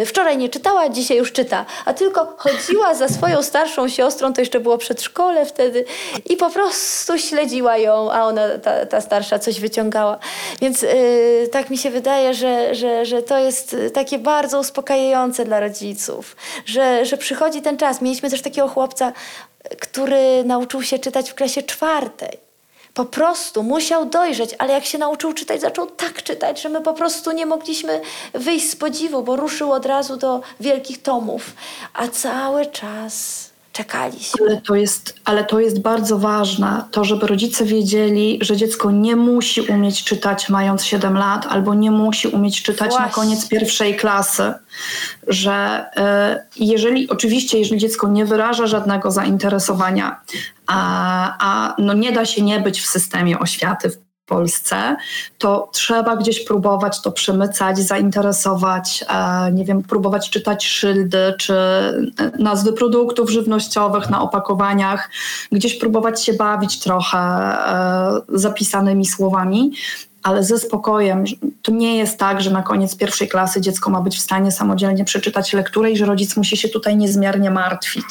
y, 0.01 0.05
wczoraj 0.05 0.37
nie 0.37 0.49
czytała, 0.49 0.89
dzisiaj 0.89 1.17
już 1.17 1.31
czyta. 1.31 1.65
A 1.85 1.93
tylko 1.93 2.35
chodziła 2.37 2.95
za 2.95 3.07
swoją 3.07 3.43
starszą 3.43 3.89
siostrą, 3.89 4.33
to 4.33 4.41
jeszcze 4.41 4.59
było 4.59 4.77
przedszkole 4.77 5.45
wtedy, 5.45 5.85
i 6.29 6.37
po 6.37 6.49
prostu 6.49 7.17
śledziła 7.17 7.77
ją, 7.77 8.11
a 8.11 8.23
ona, 8.23 8.57
ta, 8.63 8.85
ta 8.85 9.01
starsza, 9.01 9.39
coś 9.39 9.59
wyciągała. 9.59 10.17
Więc 10.61 10.85
tak 11.51 11.69
mi 11.69 11.77
się 11.77 11.89
wydaje, 11.89 12.32
że, 12.33 12.75
że, 12.75 13.05
że 13.05 13.21
to 13.21 13.37
jest 13.37 13.75
takie 13.93 14.19
bardzo 14.19 14.59
uspokajające 14.59 15.45
dla 15.45 15.59
rodziców, 15.59 16.35
że, 16.65 17.05
że 17.05 17.17
przychodzi 17.17 17.61
ten 17.61 17.77
czas. 17.77 18.01
Mieliśmy 18.01 18.29
też 18.29 18.41
takiego 18.41 18.67
chłopca, 18.67 19.13
który 19.79 20.43
nauczył 20.43 20.83
się 20.83 20.99
czytać 20.99 21.31
w 21.31 21.35
klasie 21.35 21.63
czwartej. 21.63 22.43
Po 22.93 23.05
prostu 23.05 23.63
musiał 23.63 24.05
dojrzeć, 24.05 24.55
ale 24.57 24.73
jak 24.73 24.85
się 24.85 24.97
nauczył 24.97 25.33
czytać, 25.33 25.61
zaczął 25.61 25.87
tak 25.87 26.23
czytać, 26.23 26.61
że 26.61 26.69
my 26.69 26.81
po 26.81 26.93
prostu 26.93 27.31
nie 27.31 27.45
mogliśmy 27.45 28.01
wyjść 28.33 28.69
z 28.69 28.75
podziwu, 28.75 29.23
bo 29.23 29.35
ruszył 29.35 29.71
od 29.71 29.85
razu 29.85 30.17
do 30.17 30.41
wielkich 30.59 31.01
tomów, 31.01 31.53
a 31.93 32.07
cały 32.07 32.65
czas 32.65 33.49
czekaliśmy. 33.73 34.47
Ale 34.47 34.61
to, 34.61 34.75
jest, 34.75 35.19
ale 35.25 35.43
to 35.43 35.59
jest 35.59 35.81
bardzo 35.81 36.17
ważne, 36.17 36.83
to 36.91 37.03
żeby 37.03 37.27
rodzice 37.27 37.65
wiedzieli, 37.65 38.39
że 38.41 38.57
dziecko 38.57 38.91
nie 38.91 39.15
musi 39.15 39.61
umieć 39.61 40.03
czytać 40.03 40.49
mając 40.49 40.83
7 40.83 41.17
lat, 41.17 41.45
albo 41.49 41.73
nie 41.73 41.91
musi 41.91 42.27
umieć 42.27 42.61
czytać 42.61 42.89
Właśnie. 42.89 43.05
na 43.05 43.11
koniec 43.11 43.47
pierwszej 43.47 43.95
klasy. 43.95 44.53
Że 45.27 45.85
y, 46.57 46.63
jeżeli, 46.63 47.09
oczywiście, 47.09 47.59
jeżeli 47.59 47.81
dziecko 47.81 48.07
nie 48.07 48.25
wyraża 48.25 48.67
żadnego 48.67 49.11
zainteresowania, 49.11 50.19
a, 50.67 51.35
a 51.39 51.75
no 51.77 51.93
nie 51.93 52.11
da 52.11 52.25
się 52.25 52.41
nie 52.41 52.59
być 52.59 52.81
w 52.81 52.85
systemie 52.85 53.39
oświaty 53.39 53.89
w 53.89 53.97
Polsce, 54.25 54.95
to 55.37 55.69
trzeba 55.71 56.15
gdzieś 56.15 56.45
próbować 56.45 57.01
to 57.01 57.11
przemycać, 57.11 57.79
zainteresować, 57.79 59.05
e, 59.09 59.51
nie 59.51 59.65
wiem, 59.65 59.83
próbować 59.83 60.29
czytać 60.29 60.65
szyldy 60.65 61.33
czy 61.39 61.53
nazwy 62.39 62.73
produktów 62.73 63.29
żywnościowych 63.29 64.09
na 64.09 64.21
opakowaniach, 64.21 65.09
gdzieś 65.51 65.75
próbować 65.75 66.23
się 66.23 66.33
bawić 66.33 66.79
trochę 66.79 67.17
e, 67.17 68.21
zapisanymi 68.29 69.05
słowami 69.05 69.71
ale 70.23 70.43
ze 70.43 70.59
spokojem. 70.59 71.23
To 71.61 71.71
nie 71.71 71.97
jest 71.97 72.17
tak, 72.17 72.41
że 72.41 72.51
na 72.51 72.61
koniec 72.61 72.95
pierwszej 72.95 73.27
klasy 73.27 73.61
dziecko 73.61 73.89
ma 73.89 74.01
być 74.01 74.17
w 74.17 74.21
stanie 74.21 74.51
samodzielnie 74.51 75.05
przeczytać 75.05 75.53
lekturę 75.53 75.91
i 75.91 75.97
że 75.97 76.05
rodzic 76.05 76.37
musi 76.37 76.57
się 76.57 76.69
tutaj 76.69 76.97
niezmiernie 76.97 77.51
martwić. 77.51 78.05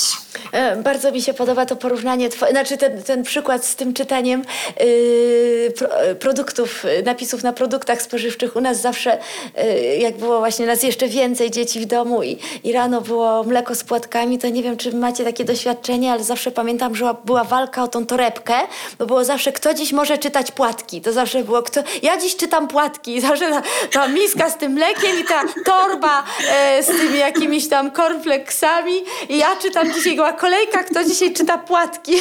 E, 0.53 0.77
bardzo 0.77 1.13
mi 1.13 1.23
się 1.23 1.35
podoba 1.35 1.67
to 1.67 1.77
porównanie, 1.77 2.29
znaczy 2.51 2.77
ten, 2.77 3.03
ten 3.03 3.23
przykład 3.23 3.65
z 3.65 3.77
tym 3.77 3.95
czytaniem 3.95 4.45
yy, 4.81 5.73
pro, 5.79 5.89
produktów, 6.21 6.85
napisów 7.05 7.43
na 7.43 7.53
produktach 7.53 8.03
spożywczych. 8.03 8.57
U 8.57 8.61
nas 8.61 8.81
zawsze, 8.81 9.19
yy, 9.57 9.97
jak 9.97 10.17
było 10.17 10.39
właśnie 10.39 10.67
nas 10.67 10.83
jeszcze 10.83 11.09
więcej 11.09 11.51
dzieci 11.51 11.81
w 11.81 11.87
domu 11.87 12.23
i, 12.23 12.39
i 12.65 12.73
rano 12.73 13.01
było 13.01 13.45
mleko 13.45 13.75
z 13.75 13.85
płatkami, 13.85 14.39
to 14.39 14.49
nie 14.49 14.63
wiem, 14.63 14.77
czy 14.77 14.97
macie 14.97 15.25
takie 15.25 15.45
doświadczenie, 15.45 16.13
ale 16.13 16.25
zawsze 16.25 16.51
pamiętam, 16.51 16.95
że 16.95 17.15
była 17.25 17.45
walka 17.45 17.83
o 17.83 17.89
tą 17.89 18.07
torebkę, 18.07 18.55
bo 18.99 19.07
było 19.07 19.25
zawsze, 19.25 19.53
kto 19.53 19.75
dziś 19.75 19.93
może 19.93 20.19
czytać 20.19 20.53
płatki. 20.53 21.01
To 21.01 21.13
zawsze 21.13 21.45
było, 21.45 21.63
kto, 21.63 21.83
ja 22.03 22.19
dziś 22.19 22.37
czytam 22.37 22.69
płatki. 22.69 23.21
Zawsze 23.21 23.51
ta, 23.51 23.63
ta 23.91 24.09
miska 24.09 24.51
z 24.51 24.59
tym 24.59 24.73
mlekiem 24.73 25.19
i 25.21 25.25
ta 25.25 25.43
torba 25.65 26.25
e, 26.51 26.83
z 26.83 26.87
tymi 26.87 27.19
jakimiś 27.19 27.69
tam 27.69 27.91
cornflakesami. 27.91 29.05
I 29.29 29.39
ja 29.39 29.57
czytam 29.57 29.93
dzisiaj, 29.93 30.15
była 30.15 30.33
kolejka, 30.33 30.85
kto 30.85 31.05
dzisiaj 31.05 31.33
czyta 31.33 31.59
płatki. 31.59 32.13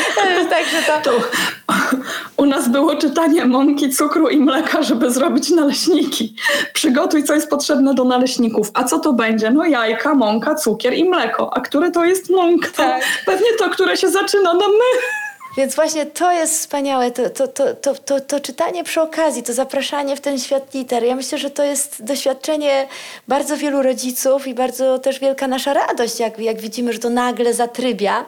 Także 0.50 0.82
to... 0.86 1.10
to... 1.10 1.20
U 2.36 2.46
nas 2.46 2.68
było 2.68 2.96
czytanie 2.96 3.44
mąki, 3.44 3.90
cukru 3.90 4.28
i 4.28 4.36
mleka, 4.36 4.82
żeby 4.82 5.10
zrobić 5.10 5.50
naleśniki. 5.50 6.34
Przygotuj, 6.72 7.24
co 7.24 7.34
jest 7.34 7.50
potrzebne 7.50 7.94
do 7.94 8.04
naleśników. 8.04 8.70
A 8.74 8.84
co 8.84 8.98
to 8.98 9.12
będzie? 9.12 9.50
No 9.50 9.64
jajka, 9.64 10.14
mąka, 10.14 10.54
cukier 10.54 10.94
i 10.94 11.04
mleko. 11.10 11.56
A 11.56 11.60
które 11.60 11.90
to 11.90 12.04
jest 12.04 12.30
mąka? 12.30 12.68
Tak. 12.76 13.02
Pewnie 13.26 13.48
to, 13.58 13.70
które 13.70 13.96
się 13.96 14.08
zaczyna 14.08 14.54
na 14.54 14.68
my. 14.68 15.20
Więc 15.56 15.74
właśnie 15.74 16.06
to 16.06 16.32
jest 16.32 16.54
wspaniałe, 16.58 17.10
to, 17.10 17.30
to, 17.30 17.48
to, 17.48 17.74
to, 17.74 17.94
to, 17.94 18.20
to 18.20 18.40
czytanie 18.40 18.84
przy 18.84 19.00
okazji, 19.00 19.42
to 19.42 19.52
zapraszanie 19.52 20.16
w 20.16 20.20
ten 20.20 20.38
świat 20.38 20.74
liter. 20.74 21.04
Ja 21.04 21.16
myślę, 21.16 21.38
że 21.38 21.50
to 21.50 21.64
jest 21.64 22.04
doświadczenie 22.04 22.86
bardzo 23.28 23.56
wielu 23.56 23.82
rodziców 23.82 24.46
i 24.46 24.54
bardzo 24.54 24.98
też 24.98 25.20
wielka 25.20 25.48
nasza 25.48 25.74
radość, 25.74 26.20
jak, 26.20 26.38
jak 26.38 26.60
widzimy, 26.60 26.92
że 26.92 26.98
to 26.98 27.10
nagle 27.10 27.54
zatrybia. 27.54 28.26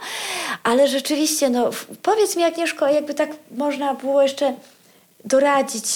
Ale 0.62 0.88
rzeczywiście, 0.88 1.50
no, 1.50 1.70
powiedz 2.02 2.36
mi 2.36 2.42
Agnieszko, 2.42 2.88
jakby 2.88 3.14
tak 3.14 3.30
można 3.50 3.94
było 3.94 4.22
jeszcze 4.22 4.54
doradzić 5.24 5.86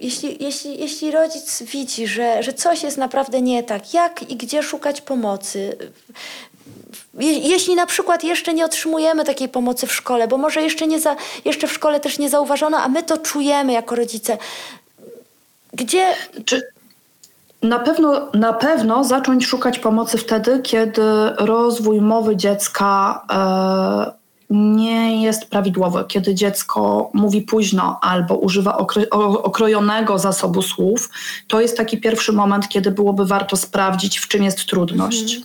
jeśli, 0.00 0.44
jeśli, 0.44 0.80
jeśli 0.80 1.10
rodzic 1.10 1.62
widzi, 1.62 2.06
że, 2.06 2.42
że 2.42 2.52
coś 2.52 2.82
jest 2.82 2.96
naprawdę 2.96 3.42
nie 3.42 3.62
tak, 3.62 3.94
jak 3.94 4.30
i 4.30 4.36
gdzie 4.36 4.62
szukać 4.62 5.00
pomocy? 5.00 5.76
Jeśli 7.20 7.74
na 7.74 7.86
przykład 7.86 8.24
jeszcze 8.24 8.54
nie 8.54 8.64
otrzymujemy 8.64 9.24
takiej 9.24 9.48
pomocy 9.48 9.86
w 9.86 9.92
szkole, 9.92 10.28
bo 10.28 10.38
może 10.38 10.62
jeszcze, 10.62 10.86
nie 10.86 11.00
za, 11.00 11.16
jeszcze 11.44 11.66
w 11.66 11.72
szkole 11.72 12.00
też 12.00 12.18
nie 12.18 12.30
zauważono, 12.30 12.78
a 12.78 12.88
my 12.88 13.02
to 13.02 13.18
czujemy 13.18 13.72
jako 13.72 13.94
rodzice. 13.94 14.38
Gdzie. 15.72 16.14
Czy 16.44 16.62
na 17.62 17.78
pewno, 17.78 18.30
na 18.34 18.52
pewno 18.52 19.04
zacząć 19.04 19.46
szukać 19.46 19.78
pomocy 19.78 20.18
wtedy, 20.18 20.60
kiedy 20.62 21.02
rozwój 21.38 22.00
mowy 22.00 22.36
dziecka 22.36 23.22
e, 23.30 24.18
nie 24.50 25.22
jest 25.22 25.46
prawidłowy, 25.46 26.04
kiedy 26.08 26.34
dziecko 26.34 27.10
mówi 27.14 27.42
późno 27.42 27.98
albo 28.02 28.36
używa 28.36 28.78
okrojonego 29.42 30.18
zasobu 30.18 30.62
słów, 30.62 31.10
to 31.48 31.60
jest 31.60 31.76
taki 31.76 32.00
pierwszy 32.00 32.32
moment, 32.32 32.68
kiedy 32.68 32.90
byłoby 32.90 33.24
warto 33.24 33.56
sprawdzić, 33.56 34.18
w 34.18 34.28
czym 34.28 34.42
jest 34.42 34.66
trudność. 34.66 35.34
Mhm. 35.34 35.42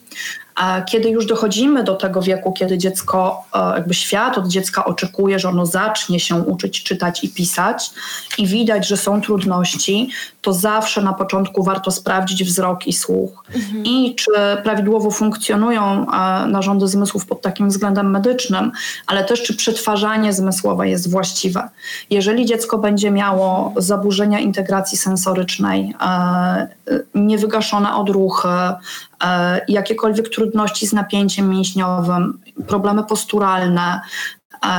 A 0.55 0.81
kiedy 0.81 1.09
już 1.09 1.25
dochodzimy 1.25 1.83
do 1.83 1.95
tego 1.95 2.21
wieku, 2.21 2.53
kiedy 2.53 2.77
dziecko, 2.77 3.43
e, 3.53 3.59
jakby 3.59 3.93
świat 3.93 4.37
od 4.37 4.47
dziecka 4.47 4.85
oczekuje, 4.85 5.39
że 5.39 5.49
ono 5.49 5.65
zacznie 5.65 6.19
się 6.19 6.35
uczyć 6.35 6.83
czytać 6.83 7.23
i 7.23 7.29
pisać 7.29 7.91
i 8.37 8.47
widać, 8.47 8.87
że 8.87 8.97
są 8.97 9.21
trudności, 9.21 10.09
to 10.41 10.53
zawsze 10.53 11.01
na 11.01 11.13
początku 11.13 11.63
warto 11.63 11.91
sprawdzić 11.91 12.43
wzrok 12.43 12.87
i 12.87 12.93
słuch. 12.93 13.43
Mhm. 13.55 13.85
I 13.85 14.15
czy 14.15 14.31
prawidłowo 14.63 15.11
funkcjonują 15.11 16.05
e, 16.11 16.47
narządy 16.47 16.87
zmysłów 16.87 17.25
pod 17.25 17.41
takim 17.41 17.69
względem 17.69 18.11
medycznym, 18.11 18.71
ale 19.07 19.23
też 19.23 19.43
czy 19.43 19.55
przetwarzanie 19.55 20.33
zmysłowe 20.33 20.89
jest 20.89 21.11
właściwe. 21.11 21.69
Jeżeli 22.09 22.45
dziecko 22.45 22.77
będzie 22.77 23.11
miało 23.11 23.73
zaburzenia 23.77 24.39
integracji 24.39 24.97
sensorycznej, 24.97 25.93
e, 26.01 26.67
niewygaszone 27.15 27.95
odruchy, 27.95 28.47
jakiekolwiek 29.67 30.29
trudności 30.29 30.87
z 30.87 30.93
napięciem 30.93 31.49
mięśniowym, 31.49 32.39
problemy 32.67 33.03
posturalne, 33.03 34.01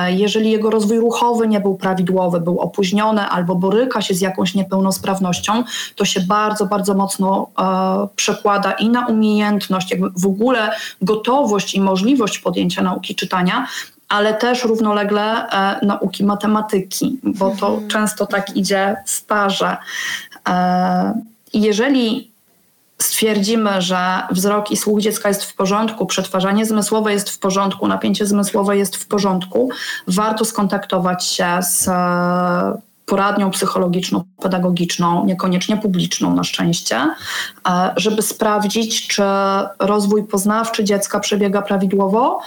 jeżeli 0.08 0.50
jego 0.50 0.70
rozwój 0.70 0.98
ruchowy 0.98 1.48
nie 1.48 1.60
był 1.60 1.76
prawidłowy, 1.76 2.40
był 2.40 2.60
opóźniony 2.60 3.20
albo 3.28 3.54
boryka 3.54 4.02
się 4.02 4.14
z 4.14 4.20
jakąś 4.20 4.54
niepełnosprawnością, 4.54 5.64
to 5.96 6.04
się 6.04 6.20
bardzo, 6.20 6.66
bardzo 6.66 6.94
mocno 6.94 7.50
e, 7.58 8.08
przekłada 8.16 8.72
i 8.72 8.88
na 8.88 9.06
umiejętność, 9.06 9.90
jakby 9.90 10.10
w 10.16 10.26
ogóle 10.26 10.70
gotowość 11.02 11.74
i 11.74 11.80
możliwość 11.80 12.38
podjęcia 12.38 12.82
nauki 12.82 13.14
czytania, 13.14 13.66
ale 14.08 14.34
też 14.34 14.64
równolegle 14.64 15.48
e, 15.48 15.86
nauki 15.86 16.24
matematyki, 16.24 17.18
bo 17.22 17.50
to 17.60 17.68
mhm. 17.68 17.88
często 17.88 18.26
tak 18.26 18.56
idzie 18.56 18.96
w 19.06 19.24
parze. 19.24 19.76
E, 20.48 21.20
jeżeli 21.54 22.33
stwierdzimy, 22.98 23.82
że 23.82 24.22
wzrok 24.30 24.70
i 24.70 24.76
słuch 24.76 25.00
dziecka 25.00 25.28
jest 25.28 25.44
w 25.44 25.54
porządku, 25.54 26.06
przetwarzanie 26.06 26.66
zmysłowe 26.66 27.12
jest 27.12 27.30
w 27.30 27.38
porządku, 27.38 27.88
napięcie 27.88 28.26
zmysłowe 28.26 28.76
jest 28.76 28.96
w 28.96 29.06
porządku, 29.06 29.70
warto 30.06 30.44
skontaktować 30.44 31.24
się 31.24 31.58
z 31.60 31.88
poradnią 33.06 33.50
psychologiczną, 33.50 34.24
pedagogiczną, 34.42 35.24
niekoniecznie 35.24 35.76
publiczną 35.76 36.34
na 36.34 36.44
szczęście, 36.44 36.96
e, 37.68 37.92
żeby 37.96 38.22
sprawdzić, 38.22 39.08
czy 39.08 39.22
rozwój 39.78 40.24
poznawczy 40.24 40.84
dziecka 40.84 41.20
przebiega 41.20 41.62
prawidłowo 41.62 42.40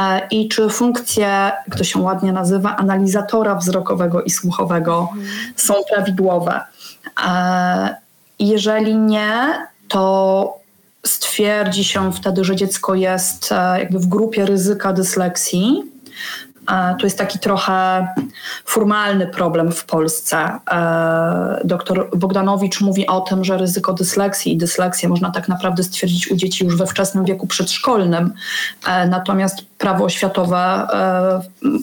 e, 0.00 0.28
i 0.30 0.48
czy 0.48 0.68
funkcje, 0.68 1.26
jak 1.68 1.76
to 1.78 1.84
się 1.84 1.98
ładnie 1.98 2.32
nazywa, 2.32 2.76
analizatora 2.76 3.54
wzrokowego 3.54 4.22
i 4.22 4.30
słuchowego 4.30 5.08
są 5.56 5.74
prawidłowe. 5.94 6.60
E, 7.26 7.96
jeżeli 8.38 8.96
nie, 8.96 9.66
to 9.92 10.58
stwierdzi 11.06 11.84
się 11.84 12.12
wtedy, 12.12 12.44
że 12.44 12.56
dziecko 12.56 12.94
jest 12.94 13.50
jakby 13.78 13.98
w 13.98 14.06
grupie 14.06 14.46
ryzyka 14.46 14.92
dysleksji, 14.92 15.82
to 16.68 17.06
jest 17.06 17.18
taki 17.18 17.38
trochę 17.38 18.06
formalny 18.64 19.26
problem 19.26 19.72
w 19.72 19.84
Polsce. 19.84 20.58
E, 20.70 21.60
doktor 21.64 22.08
Bogdanowicz 22.16 22.80
mówi 22.80 23.06
o 23.06 23.20
tym, 23.20 23.44
że 23.44 23.58
ryzyko 23.58 23.92
dysleksji 23.92 24.52
i 24.52 24.56
dysleksję 24.56 25.08
można 25.08 25.30
tak 25.30 25.48
naprawdę 25.48 25.82
stwierdzić 25.82 26.30
u 26.30 26.36
dzieci 26.36 26.64
już 26.64 26.76
we 26.76 26.86
wczesnym 26.86 27.24
wieku 27.24 27.46
przedszkolnym. 27.46 28.32
E, 28.86 29.08
natomiast 29.08 29.62
prawo 29.78 30.04
oświatowe 30.04 30.58
e, 30.58 31.40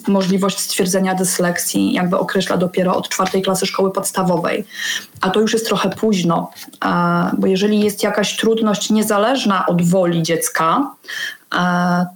możliwość 0.08 0.58
stwierdzenia 0.58 1.14
dysleksji 1.14 1.92
jakby 1.92 2.18
określa 2.18 2.56
dopiero 2.56 2.96
od 2.96 3.08
czwartej 3.08 3.42
klasy 3.42 3.66
szkoły 3.66 3.92
podstawowej. 3.92 4.64
A 5.20 5.30
to 5.30 5.40
już 5.40 5.52
jest 5.52 5.66
trochę 5.66 5.90
późno, 5.90 6.50
bo 7.38 7.46
jeżeli 7.46 7.80
jest 7.80 8.02
jakaś 8.02 8.36
trudność 8.36 8.90
niezależna 8.90 9.66
od 9.66 9.82
woli 9.82 10.22
dziecka, 10.22 10.90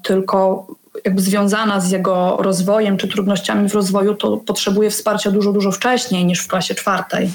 tylko 0.03 0.67
jakby 1.05 1.23
związana 1.23 1.81
z 1.81 1.91
jego 1.91 2.37
rozwojem 2.41 2.97
czy 2.97 3.09
trudnościami 3.09 3.69
w 3.69 3.75
rozwoju, 3.75 4.15
to 4.15 4.37
potrzebuje 4.37 4.91
wsparcia 4.91 5.31
dużo, 5.31 5.53
dużo 5.53 5.73
wcześniej 5.73 6.25
niż 6.25 6.41
w 6.41 6.49
klasie 6.49 6.75
czwartej. 6.75 7.31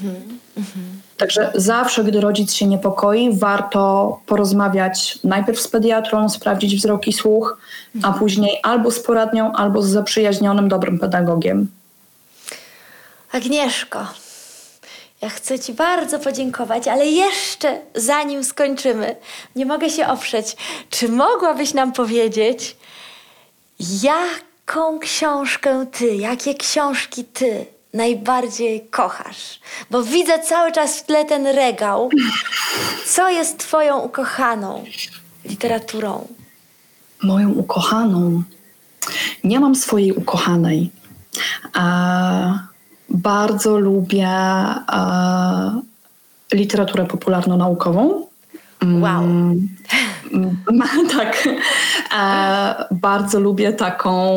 Także 1.17 1.51
zawsze, 1.55 2.03
gdy 2.03 2.21
rodzic 2.21 2.53
się 2.53 2.65
niepokoi, 2.65 3.37
warto 3.37 4.19
porozmawiać 4.25 5.19
najpierw 5.23 5.59
z 5.59 5.67
pediatrą, 5.67 6.29
sprawdzić 6.29 6.75
wzrok 6.75 7.07
i 7.07 7.13
słuch, 7.13 7.57
a 8.03 8.13
później 8.13 8.59
albo 8.63 8.91
z 8.91 8.99
poradnią, 8.99 9.51
albo 9.51 9.81
z 9.81 9.89
zaprzyjaźnionym, 9.89 10.69
dobrym 10.69 10.99
pedagogiem. 10.99 11.67
Agnieszko, 13.31 14.07
ja 15.21 15.29
chcę 15.29 15.59
Ci 15.59 15.73
bardzo 15.73 16.19
podziękować, 16.19 16.87
ale 16.87 17.05
jeszcze 17.05 17.79
zanim 17.95 18.43
skończymy, 18.43 19.15
nie 19.55 19.65
mogę 19.65 19.89
się 19.89 20.07
oprzeć. 20.07 20.57
Czy 20.89 21.09
mogłabyś 21.09 21.73
nam 21.73 21.91
powiedzieć, 21.91 22.75
Jaką 23.79 24.99
książkę 24.99 25.85
ty, 25.91 26.15
jakie 26.15 26.53
książki 26.53 27.23
ty 27.23 27.65
najbardziej 27.93 28.87
kochasz? 28.87 29.59
Bo 29.91 30.03
widzę 30.03 30.39
cały 30.39 30.71
czas 30.71 30.99
w 30.99 31.05
tle 31.05 31.25
ten 31.25 31.47
regał. 31.47 32.09
Co 33.05 33.29
jest 33.29 33.59
twoją 33.59 33.99
ukochaną 33.99 34.83
literaturą? 35.45 36.27
Moją 37.23 37.49
ukochaną? 37.49 38.43
Nie 39.43 39.59
mam 39.59 39.75
swojej 39.75 40.11
ukochanej. 40.11 40.91
E, 41.77 42.59
bardzo 43.09 43.77
lubię 43.77 44.27
e, 44.27 45.81
literaturę 46.53 47.05
popularno-naukową. 47.05 48.27
Wow. 48.81 49.23
Mm, 49.23 49.67
tak. 51.17 51.49
E, 52.17 52.85
bardzo 52.91 53.39
lubię 53.39 53.73
taką, 53.73 54.31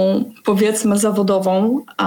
powiedzmy, 0.44 0.98
zawodową. 0.98 1.84
E, 2.02 2.04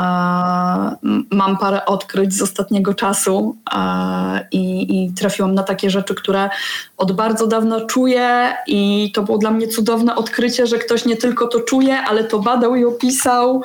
mam 1.32 1.58
parę 1.58 1.86
odkryć 1.86 2.34
z 2.34 2.42
ostatniego 2.42 2.94
czasu 2.94 3.56
e, 3.76 4.48
i, 4.52 5.04
i 5.04 5.14
trafiłam 5.14 5.56
na 5.56 5.64
takie 5.64 5.90
rzeczy, 5.90 6.16
które 6.16 6.50
od 6.98 7.12
bardzo 7.12 7.48
dawna 7.48 7.82
czuję 7.82 8.54
i 8.68 9.12
to 9.16 9.24
było 9.24 9.38
dla 9.38 9.52
mnie 9.52 9.68
cudowne 9.68 10.16
odkrycie, 10.16 10.68
że 10.68 10.78
ktoś 10.78 11.06
nie 11.06 11.18
tylko 11.18 11.48
to 11.48 11.60
czuje, 11.60 11.98
ale 11.98 12.24
to 12.24 12.40
badał 12.40 12.76
i 12.76 12.86
opisał 12.86 13.62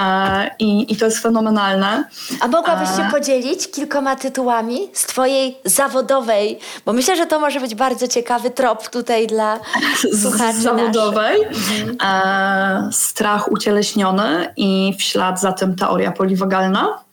e, 0.00 0.50
i, 0.58 0.92
i 0.92 0.96
to 0.96 1.04
jest 1.04 1.18
fenomenalne. 1.18 2.04
A 2.40 2.48
mogłabyś 2.48 2.88
się 2.88 3.02
e, 3.02 3.10
podzielić 3.10 3.70
kilkoma 3.70 4.16
tytułami 4.16 4.78
z 4.92 5.06
twojej 5.06 5.56
zawodowej, 5.64 6.58
bo 6.86 6.92
myślę, 6.92 7.16
że 7.16 7.26
to 7.26 7.40
może 7.40 7.60
być 7.60 7.74
bardzo 7.74 8.08
ciekawy 8.08 8.50
trop 8.50 8.88
tutaj 8.88 9.23
dla 9.26 9.58
słuchaczy 10.22 10.60
zawodowej. 10.60 11.42
E, 12.04 12.88
strach 12.92 13.52
ucieleśniony 13.52 14.52
i 14.56 14.94
w 14.98 15.02
ślad 15.02 15.40
za 15.40 15.52
tym 15.52 15.76
teoria 15.76 16.12
poliwagalna. 16.12 17.04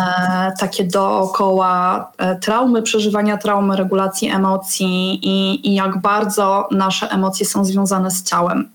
E, 0.00 0.52
takie 0.58 0.84
dookoła 0.84 2.10
e, 2.18 2.36
traumy, 2.36 2.82
przeżywania 2.82 3.36
traumy, 3.36 3.76
regulacji 3.76 4.30
emocji 4.30 5.20
i, 5.22 5.68
i 5.68 5.74
jak 5.74 5.98
bardzo 5.98 6.68
nasze 6.70 7.10
emocje 7.10 7.46
są 7.46 7.64
związane 7.64 8.10
z 8.10 8.22
ciałem. 8.22 8.68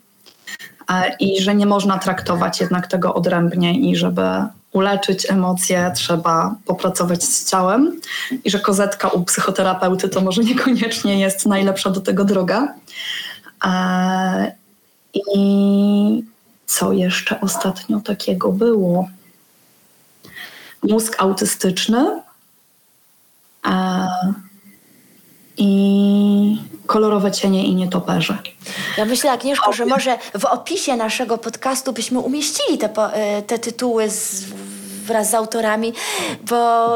E, 0.91 1.15
I 1.19 1.41
że 1.41 1.55
nie 1.55 1.65
można 1.65 1.99
traktować 1.99 2.62
jednak 2.62 2.88
tego 2.88 3.13
odrębnie 3.13 3.79
i 3.79 3.95
żeby 3.95 4.21
uleczyć 4.71 5.32
emocje, 5.32 5.91
trzeba 5.95 6.55
popracować 6.65 7.23
z 7.23 7.49
ciałem 7.49 8.01
i 8.43 8.49
że 8.49 8.60
kozetka 8.60 9.08
u 9.08 9.23
psychoterapeuty 9.23 10.10
to 10.10 10.21
może 10.21 10.43
niekoniecznie 10.43 11.19
jest 11.19 11.45
najlepsza 11.45 11.89
do 11.89 12.01
tego 12.01 12.25
droga. 12.25 12.73
E, 13.65 14.55
I 15.36 16.23
co 16.65 16.91
jeszcze 16.91 17.41
ostatnio 17.41 17.99
takiego 17.99 18.51
było? 18.51 19.08
Mózg 20.84 21.15
autystyczny 21.17 22.21
e, 23.65 24.08
i 25.58 26.18
kolorowe 26.89 27.32
cienie 27.32 27.63
i 27.65 27.75
nietoperze. 27.75 28.38
Ja 28.97 29.06
myślę, 29.06 29.32
Agnieszko, 29.32 29.73
że 29.73 29.86
może 29.86 30.17
w 30.39 30.45
opisie 30.45 30.95
naszego 30.95 31.38
podcastu 31.38 31.93
byśmy 31.93 32.19
umieścili 32.19 32.78
te, 32.78 32.89
e, 32.95 33.41
te 33.41 33.60
tytuły 33.60 34.10
z, 34.10 34.45
wraz 35.06 35.30
z 35.30 35.34
autorami, 35.34 35.93
bo 36.49 36.88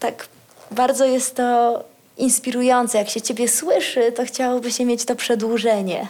tak 0.00 0.28
bardzo 0.70 1.04
jest 1.04 1.36
to 1.36 1.84
inspirujące. 2.18 2.98
Jak 2.98 3.08
się 3.10 3.20
ciebie 3.20 3.48
słyszy, 3.48 4.12
to 4.12 4.24
chciałoby 4.24 4.72
się 4.72 4.84
mieć 4.84 5.04
to 5.04 5.14
przedłużenie. 5.14 6.08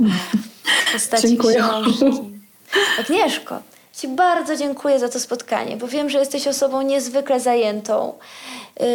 Dziękuję. 1.22 1.56
książki. 1.56 2.22
Agnieszko, 3.00 3.58
Ci 3.96 4.08
bardzo 4.08 4.56
dziękuję 4.56 4.98
za 4.98 5.08
to 5.08 5.20
spotkanie, 5.20 5.76
bo 5.76 5.88
wiem, 5.88 6.10
że 6.10 6.18
jesteś 6.18 6.46
osobą 6.46 6.82
niezwykle 6.82 7.40
zajętą. 7.40 8.12
Yy, 8.80 8.86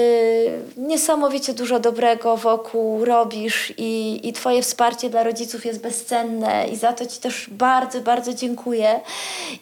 niesamowicie 0.78 1.54
dużo 1.54 1.80
dobrego 1.80 2.38
wokół 2.38 3.06
robisz 3.06 3.74
i, 3.78 4.20
i 4.24 4.34
Twoje 4.34 4.62
wsparcie 4.62 5.10
dla 5.10 5.24
rodziców 5.24 5.66
jest 5.66 5.82
bezcenne 5.82 6.68
i 6.68 6.76
za 6.76 6.94
to 6.94 7.06
Ci 7.06 7.20
też 7.20 7.50
bardzo, 7.50 8.02
bardzo 8.02 8.34
dziękuję. 8.34 9.00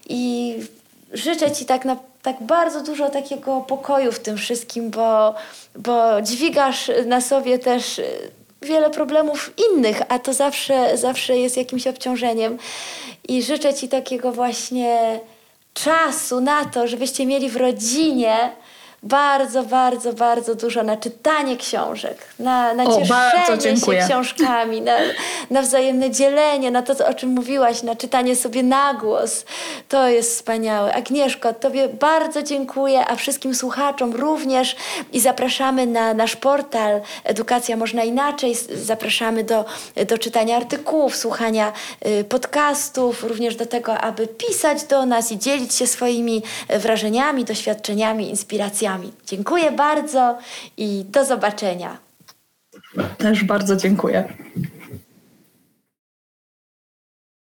I 0.10 0.56
życzę 1.14 1.52
Ci 1.52 1.66
tak, 1.66 1.86
na, 1.86 1.98
tak 2.22 2.44
bardzo 2.44 2.84
dużo 2.84 3.10
takiego 3.10 3.62
pokoju 3.62 4.12
w 4.12 4.20
tym 4.20 4.38
wszystkim, 4.38 4.90
bo, 4.90 5.36
bo 5.76 6.22
dźwigasz 6.22 6.92
na 7.06 7.22
sobie 7.22 7.60
też 7.60 8.02
wiele 8.62 8.90
problemów 8.90 9.54
innych, 9.72 10.02
a 10.10 10.20
to 10.20 10.34
zawsze, 10.34 10.98
zawsze 10.98 11.38
jest 11.38 11.58
jakimś 11.58 11.88
obciążeniem. 11.88 12.58
I 13.28 13.44
życzę 13.44 13.74
Ci 13.74 13.90
takiego 13.90 14.32
właśnie 14.32 15.20
czasu 15.74 16.42
na 16.42 16.66
to, 16.66 16.88
żebyście 16.88 17.26
mieli 17.26 17.50
w 17.50 17.56
rodzinie 17.56 18.52
bardzo, 19.04 19.64
bardzo, 19.64 20.14
bardzo 20.14 20.56
dużo 20.56 20.84
na 20.84 20.98
czytanie 20.98 21.58
książek, 21.58 22.18
na, 22.40 22.74
na 22.74 22.84
o, 22.84 23.02
cieszenie 23.02 23.78
się 23.78 24.08
książkami, 24.08 24.82
na, 24.82 24.98
na 25.50 25.62
wzajemne 25.62 26.12
dzielenie, 26.12 26.72
na 26.72 26.82
to, 26.82 27.08
o 27.08 27.14
czym 27.14 27.30
mówiłaś, 27.30 27.84
na 27.84 27.96
czytanie 27.96 28.36
sobie 28.36 28.64
na 28.64 28.94
głos. 28.94 29.46
To 29.90 30.08
jest 30.08 30.36
wspaniałe. 30.36 30.94
Agnieszko, 30.94 31.54
Tobie 31.54 31.90
bardzo 31.90 32.44
dziękuję, 32.44 33.06
a 33.08 33.16
wszystkim 33.16 33.56
słuchaczom 33.56 34.14
również 34.16 34.76
i 35.14 35.20
zapraszamy 35.20 35.88
na 35.88 36.14
nasz 36.14 36.36
portal 36.36 37.02
Edukacja 37.24 37.78
Można 37.78 38.04
Inaczej. 38.04 38.56
Zapraszamy 38.84 39.44
do, 39.44 39.66
do 40.08 40.18
czytania 40.18 40.58
artykułów, 40.58 41.16
słuchania 41.16 41.74
y, 42.06 42.24
podcastów, 42.24 43.24
również 43.24 43.56
do 43.56 43.66
tego, 43.66 43.98
aby 43.98 44.28
pisać 44.28 44.84
do 44.84 45.06
nas 45.06 45.32
i 45.32 45.40
dzielić 45.40 45.76
się 45.76 45.88
swoimi 45.88 46.44
wrażeniami, 46.70 47.46
doświadczeniami, 47.46 48.30
inspiracjami. 48.30 48.89
Dziękuję 49.26 49.72
bardzo 49.72 50.38
i 50.78 51.06
do 51.10 51.26
zobaczenia. 51.26 51.98
Też 53.18 53.44
bardzo 53.44 53.76
dziękuję. 53.76 54.34